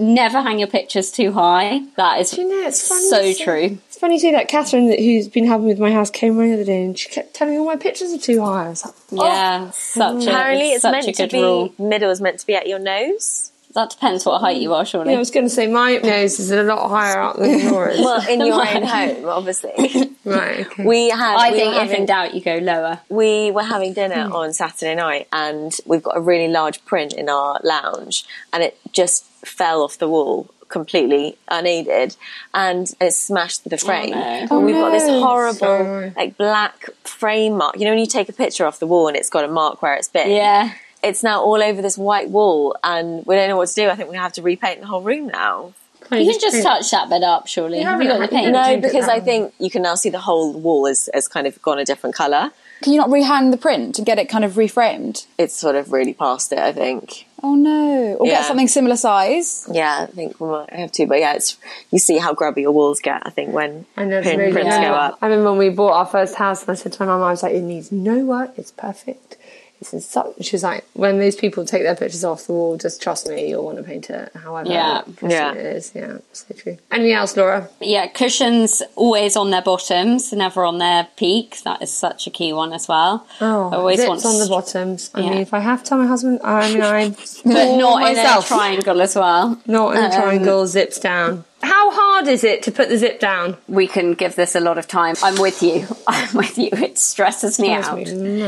[0.00, 1.80] Never hang your pictures too high.
[1.96, 3.34] That is you know, it's funny.
[3.34, 3.78] so true.
[3.88, 6.54] It's funny too that Catherine, that- who's been helping with my house, came around the
[6.54, 8.66] other day and she kept telling me all my pictures are too high.
[8.66, 9.24] I was like, oh.
[9.26, 11.74] Yeah, such a Apparently, it's such meant a to be rule.
[11.78, 13.49] middle is meant to be at your nose.
[13.74, 15.12] That depends what height you are, surely.
[15.12, 18.00] Yeah, I was going to say my nose is a lot higher up than Laura's.
[18.00, 20.16] Well, in your own home, obviously.
[20.24, 20.50] right.
[20.70, 20.84] Okay.
[20.84, 21.36] We had.
[21.36, 23.00] I we think were if in doubt, you go lower.
[23.08, 24.32] we were having dinner hmm.
[24.32, 28.78] on Saturday night and we've got a really large print in our lounge and it
[28.92, 32.16] just fell off the wall completely unaided
[32.54, 34.10] and it smashed the oh, frame.
[34.10, 34.16] no.
[34.16, 36.12] And oh, we've got this horrible Sorry.
[36.16, 37.76] like black frame mark.
[37.78, 39.82] You know when you take a picture off the wall and it's got a mark
[39.82, 40.30] where it's been?
[40.30, 40.72] Yeah.
[41.02, 43.88] It's now all over this white wall and we don't know what to do.
[43.88, 45.72] I think we're gonna have to repaint the whole room now.
[46.10, 47.78] You can just touch that bit up, surely.
[47.78, 48.52] You Have you got the paint?
[48.52, 51.46] No, because I um, think you can now see the whole wall has, has kind
[51.46, 52.50] of gone a different colour.
[52.82, 55.26] Can you not rehang the print and get it kind of reframed?
[55.38, 57.26] It's sort of really past it, I think.
[57.42, 58.16] Oh no!
[58.18, 58.34] Or Yeah.
[58.34, 59.66] get something similar size.
[59.70, 61.06] Yeah, I think we might have to.
[61.06, 61.56] But yeah, it's
[61.90, 63.22] you see how grubby your walls get.
[63.24, 64.82] I think when I know, it's print, really prints good.
[64.82, 65.18] go up.
[65.22, 67.30] I remember when we bought our first house, and I said to my mum, I
[67.30, 68.52] was like, "It needs no work.
[68.56, 69.36] It's perfect.
[69.80, 72.76] It's in such." She was like, "When these people take their pictures off the wall,
[72.76, 74.30] just trust me, you'll want to paint it.
[74.34, 75.02] However, Yeah.
[75.22, 75.52] Yeah.
[75.52, 75.92] it is.
[75.94, 76.76] Yeah, so true.
[76.92, 77.68] Anything else, Laura?
[77.80, 81.60] Yeah, cushions always on their bottoms, never on their peak.
[81.64, 83.26] That is such a key one as well.
[83.40, 85.10] Oh, I always zips want on the str- bottoms.
[85.14, 85.30] I Yeah.
[85.30, 86.40] mean, if I have to, my husband.
[86.44, 87.08] I mean, I
[87.44, 88.50] but not myself.
[88.50, 89.58] in a triangle as well.
[89.66, 91.44] Not in a Um, triangle, zips down.
[91.62, 93.56] How hard is it to put the zip down?
[93.68, 95.14] We can give this a lot of time.
[95.22, 95.86] I'm with you.
[96.08, 96.70] I'm with you.
[96.72, 97.96] It stresses me out.
[97.96, 98.40] me.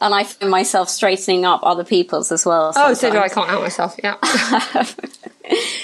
[0.00, 2.72] And I find myself straightening up other people's as well.
[2.76, 3.34] Oh, so do I sometimes.
[3.34, 3.96] can't help myself.
[4.02, 4.86] Yeah.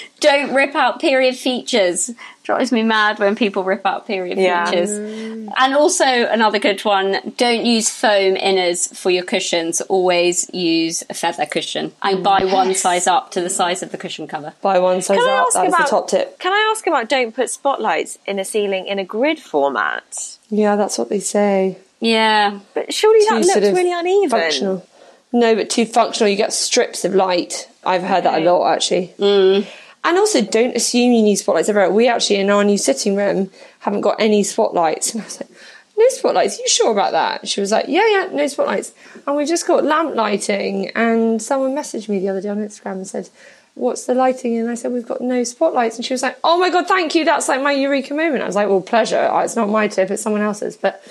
[0.27, 2.11] Don't rip out period features.
[2.43, 4.67] Drives me mad when people rip out period Yeah.
[4.67, 4.91] features.
[4.91, 9.81] And also another good one: don't use foam inners for your cushions.
[9.83, 13.99] Always use a feather cushion and buy one size up to the size of the
[13.99, 14.53] cushion cover.
[14.63, 15.47] Buy one size Can up.
[15.53, 16.39] That's about the top tip.
[16.39, 20.37] Can I ask about don't put spotlights in a ceiling in a grid format?
[20.49, 21.79] Yeah, that's what they say.
[21.99, 24.29] Yeah, But surely that too looks sort of really uneven.
[24.31, 24.87] Functional.
[25.33, 26.29] No, but too functional.
[26.31, 27.69] You get strips of light.
[27.85, 29.15] I've heard that a lot actually.
[29.19, 29.67] Mm.
[30.07, 31.91] And also, don't assume you need spotlights everywhere.
[31.91, 35.15] We actually, in our new sitting room, haven't got any spotlights.
[35.15, 35.51] And I was like,
[35.99, 36.59] no spotlights?
[36.59, 37.49] Are you sure about that?
[37.49, 38.95] She was like, yeah, yeah, no spotlights.
[39.27, 40.91] And we've just got lamp lighting.
[40.91, 43.29] And someone messaged me the other day on Instagram and said,
[43.75, 44.57] what's the lighting?
[44.59, 45.97] And I said, we've got no spotlights.
[45.97, 47.25] And she was like, oh my God, thank you.
[47.25, 48.43] That's like my eureka moment.
[48.43, 49.19] I was like, well, pleasure.
[49.19, 50.77] Uh, It's not my tip, it's someone else's.
[50.77, 51.03] But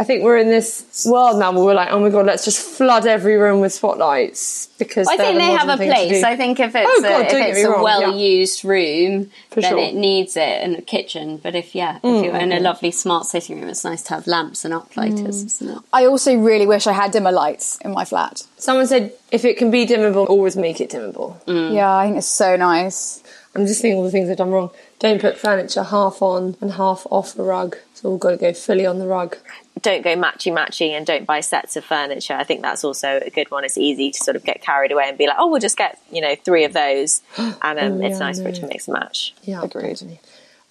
[0.00, 2.58] I think we're in this world now where we're like, oh my God, let's just
[2.66, 6.24] flood every room with spotlights because I think the they have a place.
[6.24, 9.72] I think if it's Oh, God, a, if it's a wrong, well-used room, For then
[9.72, 9.78] sure.
[9.78, 11.36] it needs it in the kitchen.
[11.36, 14.14] But if yeah, if Mm, you're in a lovely smart sitting room, it's nice to
[14.14, 15.78] have lamps and uplighters, isn't it?
[15.92, 18.42] I also really wish I had dimmer lights in my flat.
[18.56, 21.36] Someone said, if it can be dimmable, always make it dimmable.
[21.46, 23.22] Yeah, I think it's so nice.
[23.54, 24.70] I'm just thinking all the things I've done wrong.
[25.00, 27.76] Don't put furniture half on and half off the rug.
[27.92, 29.36] It's all got to go fully on the rug.
[29.82, 32.34] Don't go matchy matchy and don't buy sets of furniture.
[32.34, 33.64] I think that's also a good one.
[33.64, 35.98] It's easy to sort of get carried away and be like, oh, we'll just get
[36.10, 38.88] you know three of those, and um, Oh, it's yeah, nice for it to mix
[38.88, 39.34] and match.
[39.42, 40.00] Yeah, agreed.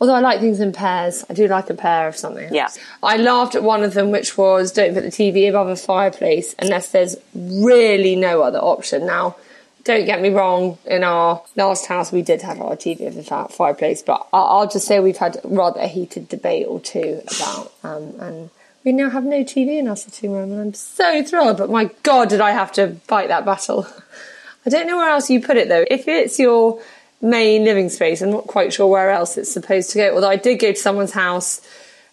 [0.02, 2.54] Although I like things in pairs, I do like a pair of something.
[2.54, 2.70] Yeah.
[3.04, 6.56] I laughed at one of them, which was don't put the TV above a fireplace
[6.58, 9.06] unless there's really no other option.
[9.06, 9.36] Now,
[9.84, 13.48] don't get me wrong, in our last house we did have our TV over the
[13.54, 18.14] fireplace, but I'll just say we've had rather a heated debate or two about, um,
[18.20, 18.50] and
[18.86, 21.58] we now have no TV in our sitting room, and I'm so thrilled.
[21.58, 23.88] But my God, did I have to fight that battle?
[24.66, 25.86] I don't know where else you put it though.
[25.90, 26.82] If it's your
[27.22, 30.16] main living space, I'm not quite sure where else it's supposed to go.
[30.16, 31.62] Although I did go to someone's house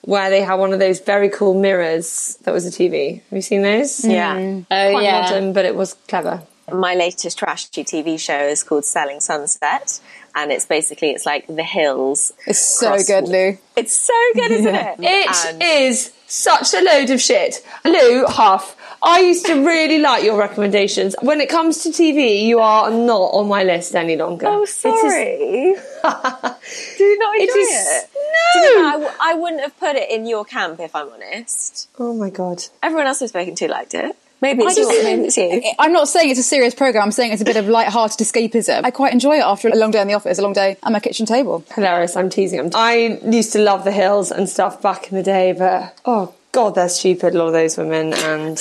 [0.02, 3.14] where they had one of those very cool mirrors that was a TV.
[3.22, 4.04] Have you seen those?
[4.04, 4.36] Yeah.
[4.36, 4.66] Mm.
[4.70, 6.42] Oh Quite yeah, modern, but it was clever.
[6.72, 10.00] My latest trashy TV show is called Selling Sunset,
[10.34, 12.32] and it's basically it's like The Hills.
[12.46, 13.58] It's so Cross- good, Lou.
[13.76, 14.96] It's so good, isn't it?
[15.00, 15.30] It
[15.62, 17.64] is And- such a load of shit.
[17.84, 21.14] Lou, Huff, I used to really like your recommendations.
[21.22, 24.46] When it comes to TV, you are not on my list any longer.
[24.48, 25.74] Oh, It is- sorry.
[26.98, 28.10] Do you not enjoy It is- it?
[28.14, 28.60] No.
[28.62, 31.88] Be fair, I, w- I wouldn't have put it in your camp if I'm honest.
[31.98, 32.64] Oh my god.
[32.82, 34.16] Everyone else I've spoken to liked it.
[34.42, 35.62] Maybe it's, I just- your, maybe it's you.
[35.78, 37.02] I'm not saying it's a serious program.
[37.04, 38.84] I'm saying it's a bit of light-hearted escapism.
[38.84, 40.92] I quite enjoy it after a long day in the office, a long day at
[40.92, 41.64] my kitchen table.
[41.74, 42.16] Hilarious.
[42.16, 42.60] I'm teasing.
[42.60, 46.34] I'm I used to love the hills and stuff back in the day, but oh
[46.52, 47.34] god, they're stupid.
[47.34, 48.58] A lot of those women, and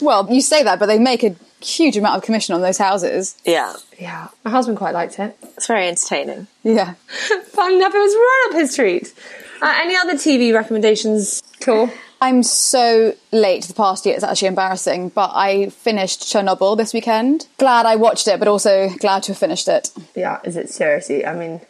[0.00, 3.36] Well, you say that, but they make a huge amount of commission on those houses.
[3.44, 5.36] Yeah, yeah, my husband quite liked it.
[5.56, 6.46] it's very entertaining.
[6.62, 6.94] Yeah.
[7.46, 7.94] Fun enough.
[7.94, 9.12] It was right up his street.
[9.60, 11.40] Uh, any other TV recommendations?
[11.60, 11.88] Cool.
[12.22, 17.48] I'm so late to the party, it's actually embarrassing, but I finished Chernobyl this weekend.
[17.58, 19.90] Glad I watched it, but also glad to have finished it.
[20.14, 20.40] Yeah.
[20.44, 21.26] Is it seriously?
[21.26, 21.60] I mean, is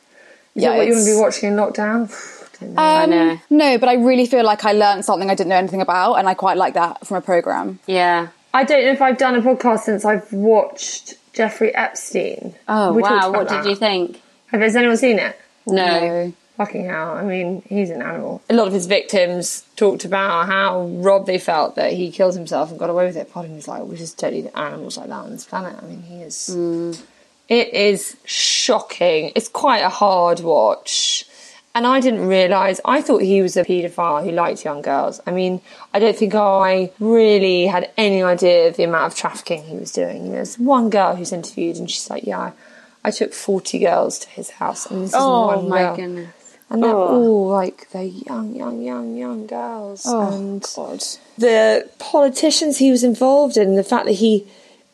[0.55, 2.11] Yeah, it what you want to be watching in lockdown?
[2.61, 3.31] Don't know.
[3.33, 3.41] Um.
[3.51, 6.29] No, but I really feel like I learned something I didn't know anything about, and
[6.29, 7.79] I quite like that from a program.
[7.87, 8.29] yeah.
[8.55, 12.55] I don't know if I've done a podcast since I've watched Jeffrey Epstein.
[12.69, 13.31] Oh We wow!
[13.31, 13.63] about What that.
[13.65, 14.21] did you think?
[14.49, 15.41] Have has anyone seen it?
[15.67, 16.35] No.
[16.57, 17.13] Fucking hell.
[17.13, 18.43] I mean, he's an animal.
[18.51, 22.71] A lot of his victims talked about how robbed they felt that he killed himself
[22.71, 23.33] and got away with it.
[23.33, 25.83] Part of me was like, we're just don't animals like that on this planet.
[25.83, 26.51] I mean, he is.
[26.53, 27.01] Mm.
[27.49, 29.33] It is shocking.
[29.35, 31.25] It's quite a hard watch.
[31.75, 35.23] And I didn't realise, I thought he was a paedophile who liked young girls.
[35.27, 35.63] I mean,
[35.95, 39.91] I don't think I really had any idea of the amount of trafficking he was
[39.91, 40.19] doing.
[40.25, 42.53] You know, there's one girl who's interviewed and she's like, yeah, I,
[43.05, 44.85] I took 40 girls to his house.
[44.85, 45.97] And this is Oh one my girl.
[45.97, 46.35] goodness.
[46.73, 47.09] And they're Oh.
[47.23, 50.05] all like, they're young, young, young, young girls.
[50.07, 51.05] Oh, and God.
[51.39, 54.47] the politicians he was involved in, the fact that he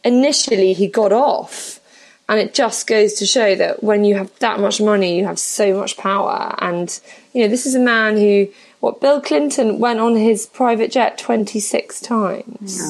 [0.05, 1.81] initially he got off.
[2.29, 5.39] And it just goes to show that when you have that much money, you have
[5.39, 6.55] so much power.
[6.59, 6.99] And,
[7.33, 8.49] you know, this is a man who,
[8.81, 12.83] what, Bill Clinton went on his private jet 26 times.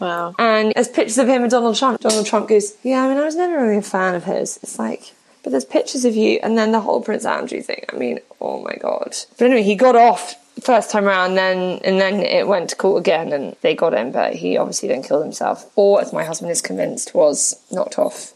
[0.00, 0.34] Wow.
[0.38, 2.00] And there's pictures of him and Donald Trump.
[2.00, 4.58] Donald Trump goes, Yeah, I mean, I was never really a fan of his.
[4.62, 5.12] It's like,
[5.44, 6.40] but there's pictures of you.
[6.42, 7.84] And then the whole Prince Andrew thing.
[7.92, 9.14] I mean, oh my God.
[9.38, 13.00] But anyway, he got off first time around, then and then it went to court
[13.00, 15.70] again and they got him, but he obviously then killed himself.
[15.76, 18.32] Or, as my husband is convinced, was knocked off.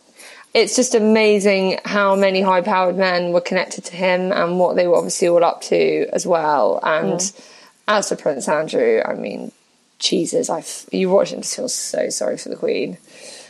[0.54, 4.86] It's just amazing how many high powered men were connected to him and what they
[4.86, 6.80] were obviously all up to as well.
[6.82, 7.50] And mm.
[7.86, 9.52] as for Prince Andrew, I mean,
[9.98, 12.98] Jesus, I you watch it and just feel so sorry for the Queen.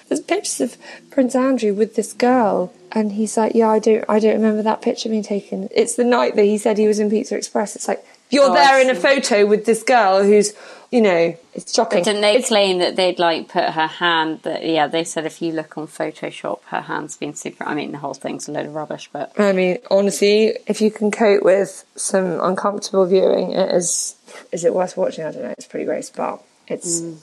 [0.09, 0.77] There's pictures of
[1.11, 4.83] Prince Andrew with this girl, and he's like, "Yeah, I don't, I don't remember that
[4.83, 7.77] picture being taken." It's the night that he said he was in Pizza Express.
[7.77, 10.53] It's like you're Oh, there in a photo with this girl who's,
[10.91, 12.01] you know, it's shocking.
[12.01, 14.41] But didn't they It's- claim that they'd like put her hand?
[14.43, 17.65] That yeah, they said if you look on Photoshop, her hand's been super.
[17.65, 20.91] I mean, the whole thing's a load of rubbish, but I mean, honestly, if you
[20.91, 24.15] can cope with some uncomfortable viewing, it is.
[24.53, 25.25] Is it worth watching?
[25.25, 25.55] I don't know.
[25.57, 27.01] It's pretty gross, but it's.
[27.01, 27.17] Mm.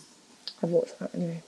[0.63, 1.43] I've watched that anyway.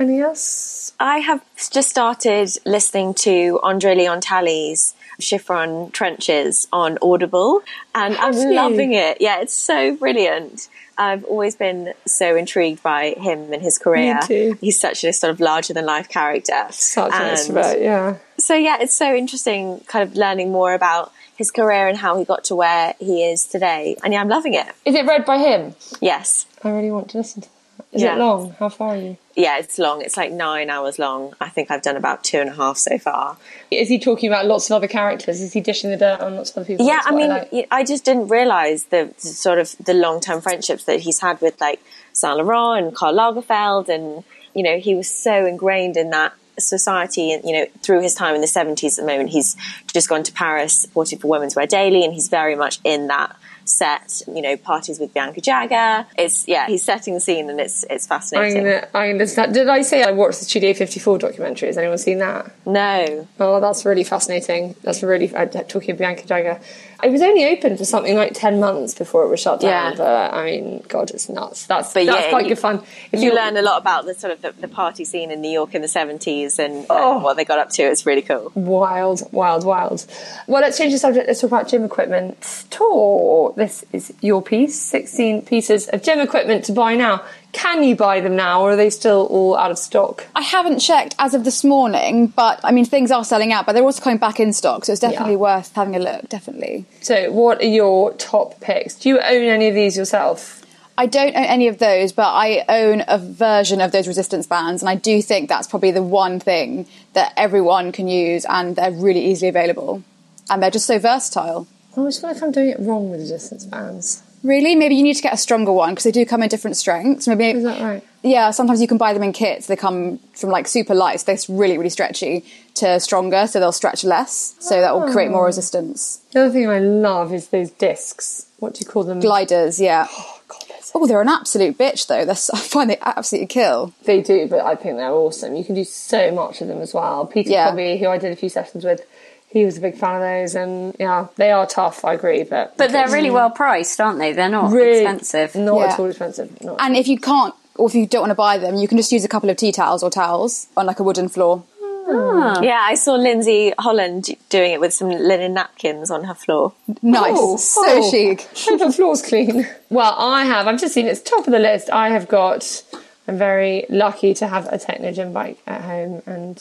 [0.00, 0.92] Anything else?
[0.98, 7.60] I have just started listening to Andre Leon Talley's Chiffon Trenches on Audible,
[7.94, 8.54] and Have I'm you?
[8.54, 9.18] loving it.
[9.20, 10.70] Yeah, it's so brilliant.
[10.96, 14.18] I've always been so intrigued by him and his career.
[14.26, 14.56] too.
[14.62, 16.66] He's such a sort of larger than life character.
[16.70, 18.16] Such an extrovert, yeah.
[18.38, 22.24] so yeah, it's so interesting kind of learning more about his career and how he
[22.24, 23.96] got to where he is today.
[24.02, 24.66] And yeah, I'm loving it.
[24.86, 25.74] Is it read by him?
[26.00, 26.46] Yes.
[26.64, 27.59] I really want to listen to that.
[27.92, 28.14] Is Yeah.
[28.14, 28.54] it long?
[28.60, 29.16] How far are you?
[29.34, 30.00] Yeah, it's long.
[30.02, 31.34] It's like nine hours long.
[31.40, 33.36] I think I've done about two and a half so far.
[33.70, 35.40] Is he talking about lots of other characters?
[35.40, 36.86] Is he dishing the dirt on lots of other people?
[36.86, 37.50] Yeah, I mean, like.
[37.50, 41.40] y- I just didn't realize the sort of the long term friendships that he's had
[41.40, 41.80] with like
[42.12, 44.22] Saint Laurent and Karl Lagerfeld, and
[44.54, 48.34] you know, he was so ingrained in that society, and you know, through his time
[48.36, 48.98] in the seventies.
[49.00, 49.56] At the moment, he's
[49.92, 53.34] just gone to Paris, supporting for Women's Wear Daily, and he's very much in that
[53.70, 54.22] set.
[54.26, 56.06] You know, parties with Bianca Jagger.
[56.18, 58.64] It's yeah, he's setting the scene, and it's it's I'm fascinating.
[58.64, 59.52] gonna, I'm gonna start.
[59.52, 61.68] Did I say I watched the Studio 54 documentary?
[61.68, 62.50] Has anyone seen that?
[62.66, 64.74] No, Oh, that's really fascinating.
[64.82, 66.60] That's really uh, talking of Bianca Jagger.
[67.02, 69.92] It was only open for something like ten months before it was shut down.
[69.92, 69.96] Yeah.
[69.98, 71.66] But I mean, God, it's nuts.
[71.66, 72.82] That's But that's yeah, quite you- good fun.
[73.12, 75.50] If you learn a lot about the sort of the, the party scene in New
[75.50, 77.18] York in the seventies and Oh.
[77.18, 77.82] uh, what they got up to.
[77.82, 78.50] It's really cool.
[78.54, 80.06] Wild, wild, wild.
[80.46, 81.26] Well, let's change the subject.
[81.26, 82.64] Let's talk about gym equipment.
[82.70, 83.52] Tor.
[83.56, 84.78] This is your piece.
[84.80, 87.22] 16 pieces of gym equipment to buy now.
[87.52, 90.26] Can you buy them now, or are they still all out of stock?
[90.36, 93.72] I haven't checked as of this morning, but I mean things are selling out, but
[93.72, 95.38] they're also coming back in stock, so it's definitely Yeah.
[95.38, 96.28] worth having a look.
[96.28, 96.84] Definitely.
[97.00, 98.94] So, what are your top picks?
[98.94, 100.56] Do you own any of these yourself?
[100.96, 104.82] I don't own any of those, but I own a version of those resistance bands,
[104.82, 108.90] and I do think that's probably the one thing that everyone can use, and they're
[108.92, 110.02] really easily available,
[110.50, 111.66] and they're just so versatile.
[111.96, 114.22] I always feel like I'm doing it wrong with resistance bands.
[114.42, 116.76] Really, maybe you need to get a stronger one because they do come in different
[116.76, 117.28] strengths.
[117.28, 118.04] Maybe Is that right?
[118.22, 119.66] Yeah, sometimes you can buy them in kits.
[119.66, 123.72] They come from like super light, so they're really, really stretchy, to stronger, so they'll
[123.72, 125.46] stretch less, so that will create more ah.
[125.46, 126.20] resistance.
[126.32, 128.46] The other thing I love is those discs.
[128.58, 129.20] What do you call them?
[129.20, 130.06] Gliders, yeah.
[130.18, 132.24] Oh, God, they're so- Oh, they're an absolute bitch though.
[132.24, 133.94] They're so, I find they absolutely kill.
[134.04, 135.54] They do, but I think they're awesome.
[135.54, 137.24] You can do so much with them as well.
[137.26, 137.70] Peter Yeah.
[137.70, 139.06] Cobby, who I did a few sessions with,
[139.50, 142.04] he was a big fan of those, and yeah, they are tough.
[142.04, 144.32] I agree, but but they're really well priced, aren't they?
[144.32, 145.54] They're not really expensive.
[145.54, 145.92] Not Yeah.
[145.92, 146.62] at all expensive.
[146.62, 148.96] Not And if you can't, or if you don't want to buy them, you can
[148.96, 151.64] just use a couple of tea towels or towels on like a wooden floor.
[152.12, 152.60] Ah.
[152.60, 156.72] Yeah, I saw Lindsay Holland doing it with some linen napkins on her floor.
[157.02, 158.10] Nice, Oh, so oh.
[158.10, 158.48] chic.
[158.68, 159.66] Hope the floor's clean.
[159.90, 160.66] Well, I have.
[160.66, 161.88] I've just seen it's top of the list.
[161.90, 162.82] I have got.
[163.28, 166.60] I'm very lucky to have a Technogym bike at home, and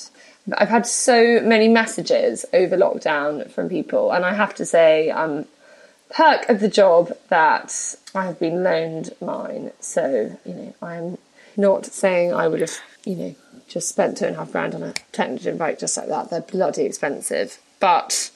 [0.58, 5.46] I've had so many messages over lockdown from people, and I have to say, um,
[6.10, 9.72] perk of the job that I have been loaned mine.
[9.80, 11.18] So you know, I'm
[11.58, 13.36] not saying I would have, you know,
[13.68, 16.30] just spent two and a half grand on a Technogym bike just like that.
[16.30, 17.60] They're bloody expensive.
[17.80, 18.32] But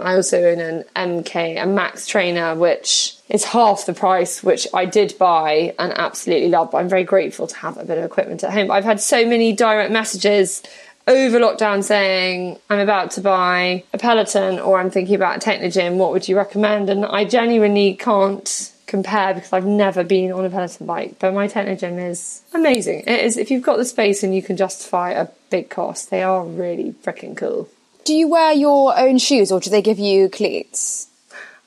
[0.00, 4.84] I also own an MK, a Max trainer, which is half the price, which I
[4.84, 6.70] did buy and absolutely love.
[6.70, 8.70] But I'm very grateful to have a bit of equipment at home.
[8.70, 10.62] I've had so many direct messages
[11.08, 15.96] over lockdown saying I'm about to buy a Peloton or I'm thinking about a Technogym.
[15.96, 16.90] What would you recommend?
[16.90, 21.48] And I genuinely can't compare because I've never been on a Peloton bike, but my
[21.48, 23.04] Technogym is amazing.
[23.06, 26.22] It is if you've got the space and you can justify a big cost, they
[26.22, 27.68] are really freaking cool.
[28.04, 31.08] Do you wear your own shoes or do they give you cleats?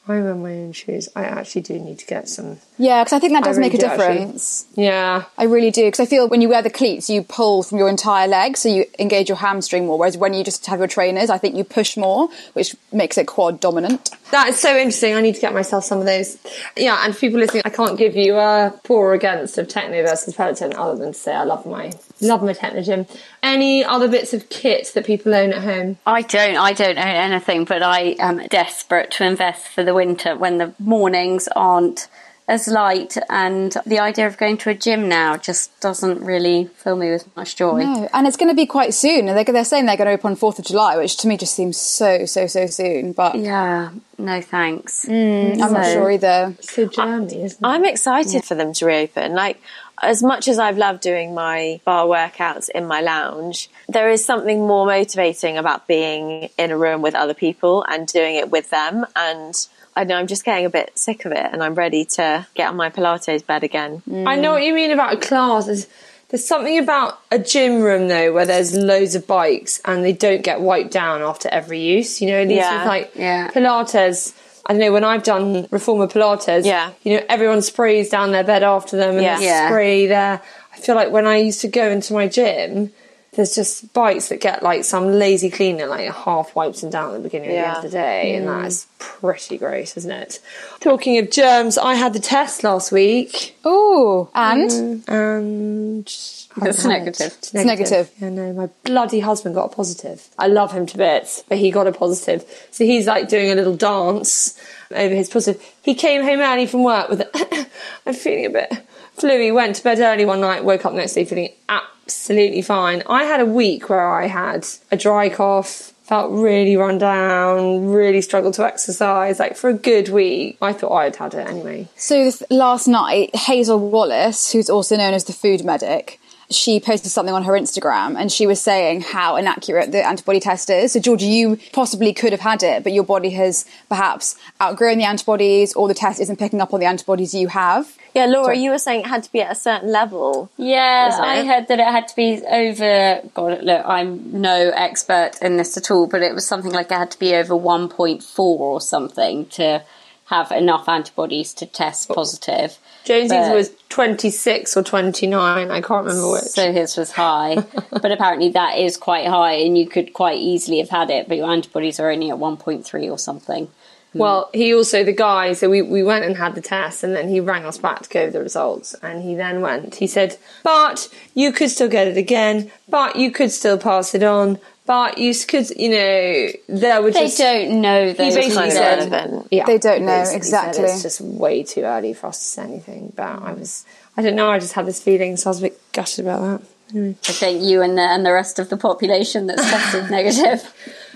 [0.08, 1.10] I wear my own shoes.
[1.16, 2.58] I actually do need to get some.
[2.80, 4.18] Yeah, because I think that does really make a do, actually.
[4.20, 4.66] difference.
[4.74, 7.78] Yeah, I really do because I feel when you wear the cleats, you pull from
[7.78, 10.00] your entire leg, so you engage your hamstring more.
[10.00, 13.28] Whereas when you just have your trainers, I think you push more, which makes it
[13.28, 14.10] quad dominant.
[14.32, 15.14] that is so interesting.
[15.14, 16.38] I need to get myself some of those.
[16.76, 20.02] Yeah, and for people listening, I can't give you a for or against of Techno
[20.02, 21.92] versus Peloton other than to say I love my
[22.22, 23.08] love my Technogym.
[23.44, 25.98] Any other bits of kit that people own at home?
[26.06, 26.58] I don't.
[26.58, 30.74] I don't own anything, but I am desperate to invest for the winter when the
[30.80, 32.08] mornings aren't
[32.48, 36.98] as light, and the idea of going to a gym now just doesn't really fill
[36.98, 37.82] me with much joy.
[37.84, 40.14] No, and it's going to be quite soon, and they're, they're saying they're going to
[40.14, 43.14] open on Fourth of July, which to me just seems so so so soon.
[43.14, 45.06] But Yeah, no thanks.
[45.06, 46.56] Mm, I'm not sure either.
[46.60, 47.68] So Germany, isn't it?
[47.68, 49.34] I'm excited for them to reopen.
[49.34, 49.62] Like,
[50.02, 54.66] as much as I've loved doing my bar workouts in my lounge, there is something
[54.68, 59.06] more motivating about being in a room with other people and doing it with them.
[59.16, 59.56] And
[59.96, 62.70] I know I'm just getting a bit sick of it and I'm ready to get
[62.70, 64.02] on my Pilates bed again.
[64.10, 64.28] Mm.
[64.28, 65.66] I know what you mean about a class.
[65.66, 65.88] There's,
[66.30, 70.44] there's something about a gym room though where there's loads of bikes and they don't
[70.44, 72.22] get wiped down after every use.
[72.22, 72.78] You know, at least Yeah.
[72.80, 73.50] with like Yeah.
[73.52, 74.34] Pilates.
[74.66, 76.66] I don't know when I've done reformer Pilates.
[76.66, 76.92] Yeah.
[77.04, 79.36] you know, everyone sprays down their bed after them and Yeah.
[79.36, 79.68] there's Yeah.
[79.70, 80.42] spray there.
[80.74, 82.92] I feel like when I used to go into my gym.
[83.34, 87.18] There's just bites that get like some lazy cleaner, like half wipes them down at
[87.18, 87.78] the beginning Yeah.
[87.78, 88.66] of the day, and that hmm.
[88.66, 90.40] is pretty gross, isn't it?
[90.82, 93.58] Talking of germs, I had the test last week.
[93.64, 97.38] Oh, and mm, and It's I've negative.
[97.38, 98.12] It's negative.
[98.20, 100.28] Yeah, no, my bloody husband got a positive.
[100.38, 102.44] I love him to bits, but he got a positive.
[102.72, 104.60] So he's like doing a little dance
[104.92, 105.66] over his positive.
[105.84, 107.68] He came home early from work with a,
[108.06, 108.86] I'm feeling a bit
[109.18, 109.54] fluey.
[109.54, 113.04] Went to bed early one night, woke up next day feeling absolutely fine.
[113.08, 115.94] I had a week where I had a dry cough.
[116.04, 119.40] Felt really run down, really struggled to exercise.
[119.40, 121.88] Like for a good week, I thought I'd had it anyway.
[121.96, 126.20] So last night, Hazel Wallace, who's also known as the food medic,
[126.54, 130.70] she posted something on her Instagram and she was saying how inaccurate the antibody test
[130.70, 130.94] is.
[130.94, 135.06] So Georgia, you possibly could have had it, but your body has perhaps outgrown the
[135.06, 137.98] antibodies or the test isn't picking up on the antibodies you have.
[138.14, 140.50] Yeah, Laura, you were saying it had to be at a certain level.
[140.58, 143.22] Yeah, I heard that it had to be over.
[143.34, 146.98] God, look, I'm no expert in this at all, but it was something like it
[146.98, 149.84] had to be over 1.4 or something to
[150.32, 152.16] have enough antibodies to test oh.
[152.16, 152.80] positive.
[153.04, 156.44] Jonesy's But- was 26 or 29, I can't remember which.
[156.44, 157.56] So his was high,
[157.92, 161.38] but apparently that is quite high, and you could quite easily have had it, but
[161.38, 163.68] your antibodies are only at 1.3 or something.
[164.14, 164.18] Hmm.
[164.18, 167.28] Well, he also, the guy, so we, we went and had the test and then
[167.28, 170.38] he rang us back to go over the results and he then went, he said,
[170.64, 174.60] but you could still get it again, but you could still pass it on,
[174.92, 177.38] but you could, you know, there were They just...
[177.38, 180.84] don't know those basically kind of said- Yeah, They don't know, basically said exactly.
[180.84, 183.86] It's just way too early for us to say anything, but I was,
[184.18, 186.42] I don't know, I just had this feeling, so I was a bit gutted about
[186.42, 186.68] that.
[186.94, 187.16] Anyway.
[187.26, 190.74] I think you and the and the rest of the population that's tested negative.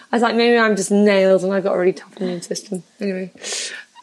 [0.10, 2.84] I was like, maybe I'm just nailed and I've got a really tough immune system.
[3.02, 3.34] Anyway,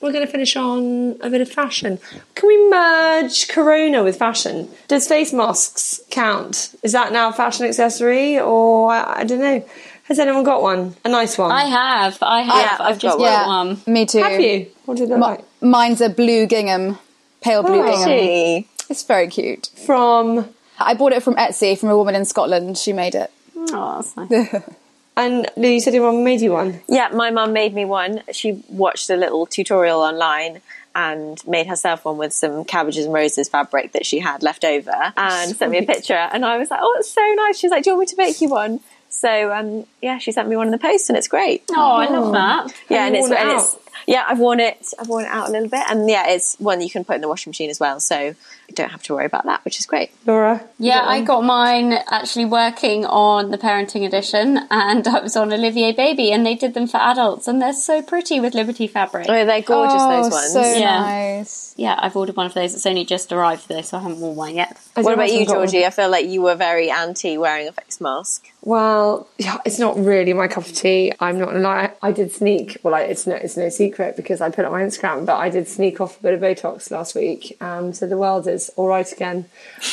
[0.02, 1.98] we're going to finish on a bit of fashion.
[2.34, 4.68] Can we merge Corona with fashion?
[4.88, 6.74] Does face masks count?
[6.82, 9.64] Is that now a fashion accessory or I, I don't know?
[10.04, 10.96] Has anyone got one?
[11.04, 11.52] A nice one?
[11.52, 13.80] I have, I have, Yeah, I've I've just got got Yeah, one.
[13.86, 14.18] me too.
[14.22, 14.66] Have you?
[14.84, 15.44] What did it look like?
[15.62, 16.98] mine's a blue gingham,
[17.40, 17.90] pale blue Oh.
[17.90, 18.08] gingham.
[18.08, 18.68] Gee.
[18.90, 19.70] It's very cute.
[19.86, 20.48] From,
[20.78, 22.76] I bought it from Etsy from a woman in Scotland.
[22.76, 23.30] She made it.
[23.56, 24.62] Oh, that's nice.
[25.16, 26.80] and Lou, you said your mum made you one.
[26.88, 28.22] Yeah, my mum made me one.
[28.32, 30.60] She watched a little tutorial online
[30.94, 35.12] and made herself one with some cabbages and roses fabric that she had left over
[35.16, 36.14] and sent me a picture.
[36.14, 37.58] And I was like, oh, it's so nice.
[37.58, 38.80] She's like, do you want me to make you one?
[39.08, 41.64] So, um, yeah, she sent me one in the post and it's great.
[41.70, 42.74] Oh, I love that.
[42.88, 43.76] yeah, and it's, worn and it's
[44.06, 44.86] yeah, I've worn it.
[44.98, 47.20] I've worn it out a little bit, and yeah, it's one you can put in
[47.22, 49.86] the washing machine as well, so you don't have to worry about that, which is
[49.86, 50.10] great.
[50.26, 50.64] Laura?
[50.78, 55.92] Yeah, I got mine actually working on the parenting edition, and I was on Olivier
[55.92, 59.26] Baby, and they did them for adults, and they're so pretty with Liberty fabric.
[59.28, 59.96] Oh, they're gorgeous.
[59.98, 60.52] oh, those ones.
[60.52, 61.00] so Yeah.
[61.00, 61.74] nice.
[61.76, 62.74] Yeah, I've ordered one of those.
[62.74, 64.78] It's only just arrived though, so I haven't worn one yet.
[64.96, 65.84] I What about you, some Georgie?
[65.86, 68.46] I feel like you were very anti wearing a face mask.
[68.62, 71.12] Well, yeah, it's not really my cup of tea.
[71.18, 71.92] I'm not gonna lie.
[72.00, 72.76] I did sneak.
[72.82, 75.26] Well, like, it's no, it's no secret because I put it on my Instagram.
[75.26, 77.56] But I did sneak off a bit of Botox last week.
[77.60, 79.46] Um, so the world is all right again.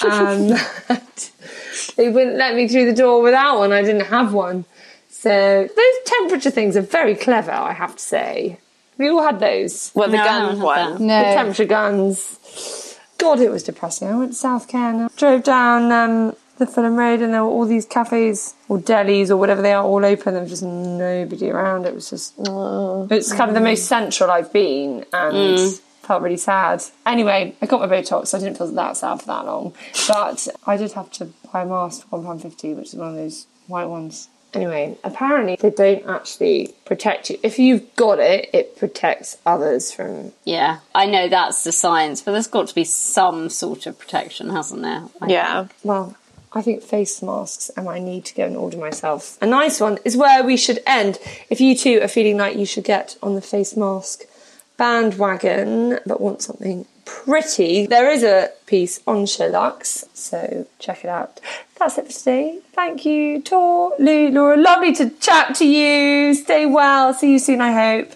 [0.04, 0.50] Um,
[1.98, 3.72] they wouldn't let me through the door without one.
[3.72, 4.66] I didn't have one.
[5.10, 7.52] So those temperature things are very clever.
[7.52, 8.60] I have to say.
[8.98, 9.92] We all had those?
[9.96, 11.08] Well, the No, I gun one.
[11.08, 11.20] No.
[11.20, 12.98] The temperature guns.
[13.18, 14.08] God, it was depressing.
[14.08, 17.66] I went to South Ken, drove down um, the Fulham Road, and there were all
[17.66, 20.34] these cafes or delis or whatever they are all open.
[20.34, 21.86] There was just nobody around.
[21.86, 22.36] It was just.
[22.38, 25.80] It's kind of the most central I've been, and mm.
[26.04, 26.84] felt really sad.
[27.06, 28.28] Anyway, I got my Botox.
[28.28, 29.74] So I didn't feel that sad for that long,
[30.08, 33.10] but I did have to buy a mask for one pound fifty, which is one
[33.10, 34.30] of those white ones.
[34.54, 37.38] Anyway, apparently they don't actually protect you.
[37.44, 42.32] If you've got it, it protects others from Yeah, I know that's the science, but
[42.32, 45.04] there's got to be some sort of protection, hasn't there?
[45.22, 45.68] I Yeah.
[45.84, 46.16] well,
[46.52, 50.00] I think face masks, and I need to go and order myself a nice one.
[50.04, 51.20] Is where we should end.
[51.50, 54.24] If you too are feeling like you should get on the face mask
[54.78, 61.40] bandwagon, but want something pretty, there is a piece on SheerLuxe, so check it out.
[61.78, 62.60] That's it for today.
[62.74, 64.58] Thank you, Tor, Lou, Laura.
[64.58, 66.34] Lovely to chat to you.
[66.34, 67.14] Stay well.
[67.14, 68.14] See you soon, I hope.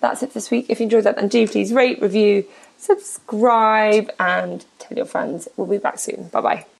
[0.00, 0.66] That's it for this week.
[0.68, 2.44] If you enjoyed that, then do please rate, review,
[2.76, 5.48] subscribe, and tell your friends.
[5.56, 6.28] We'll be back soon.
[6.28, 6.79] Bye bye.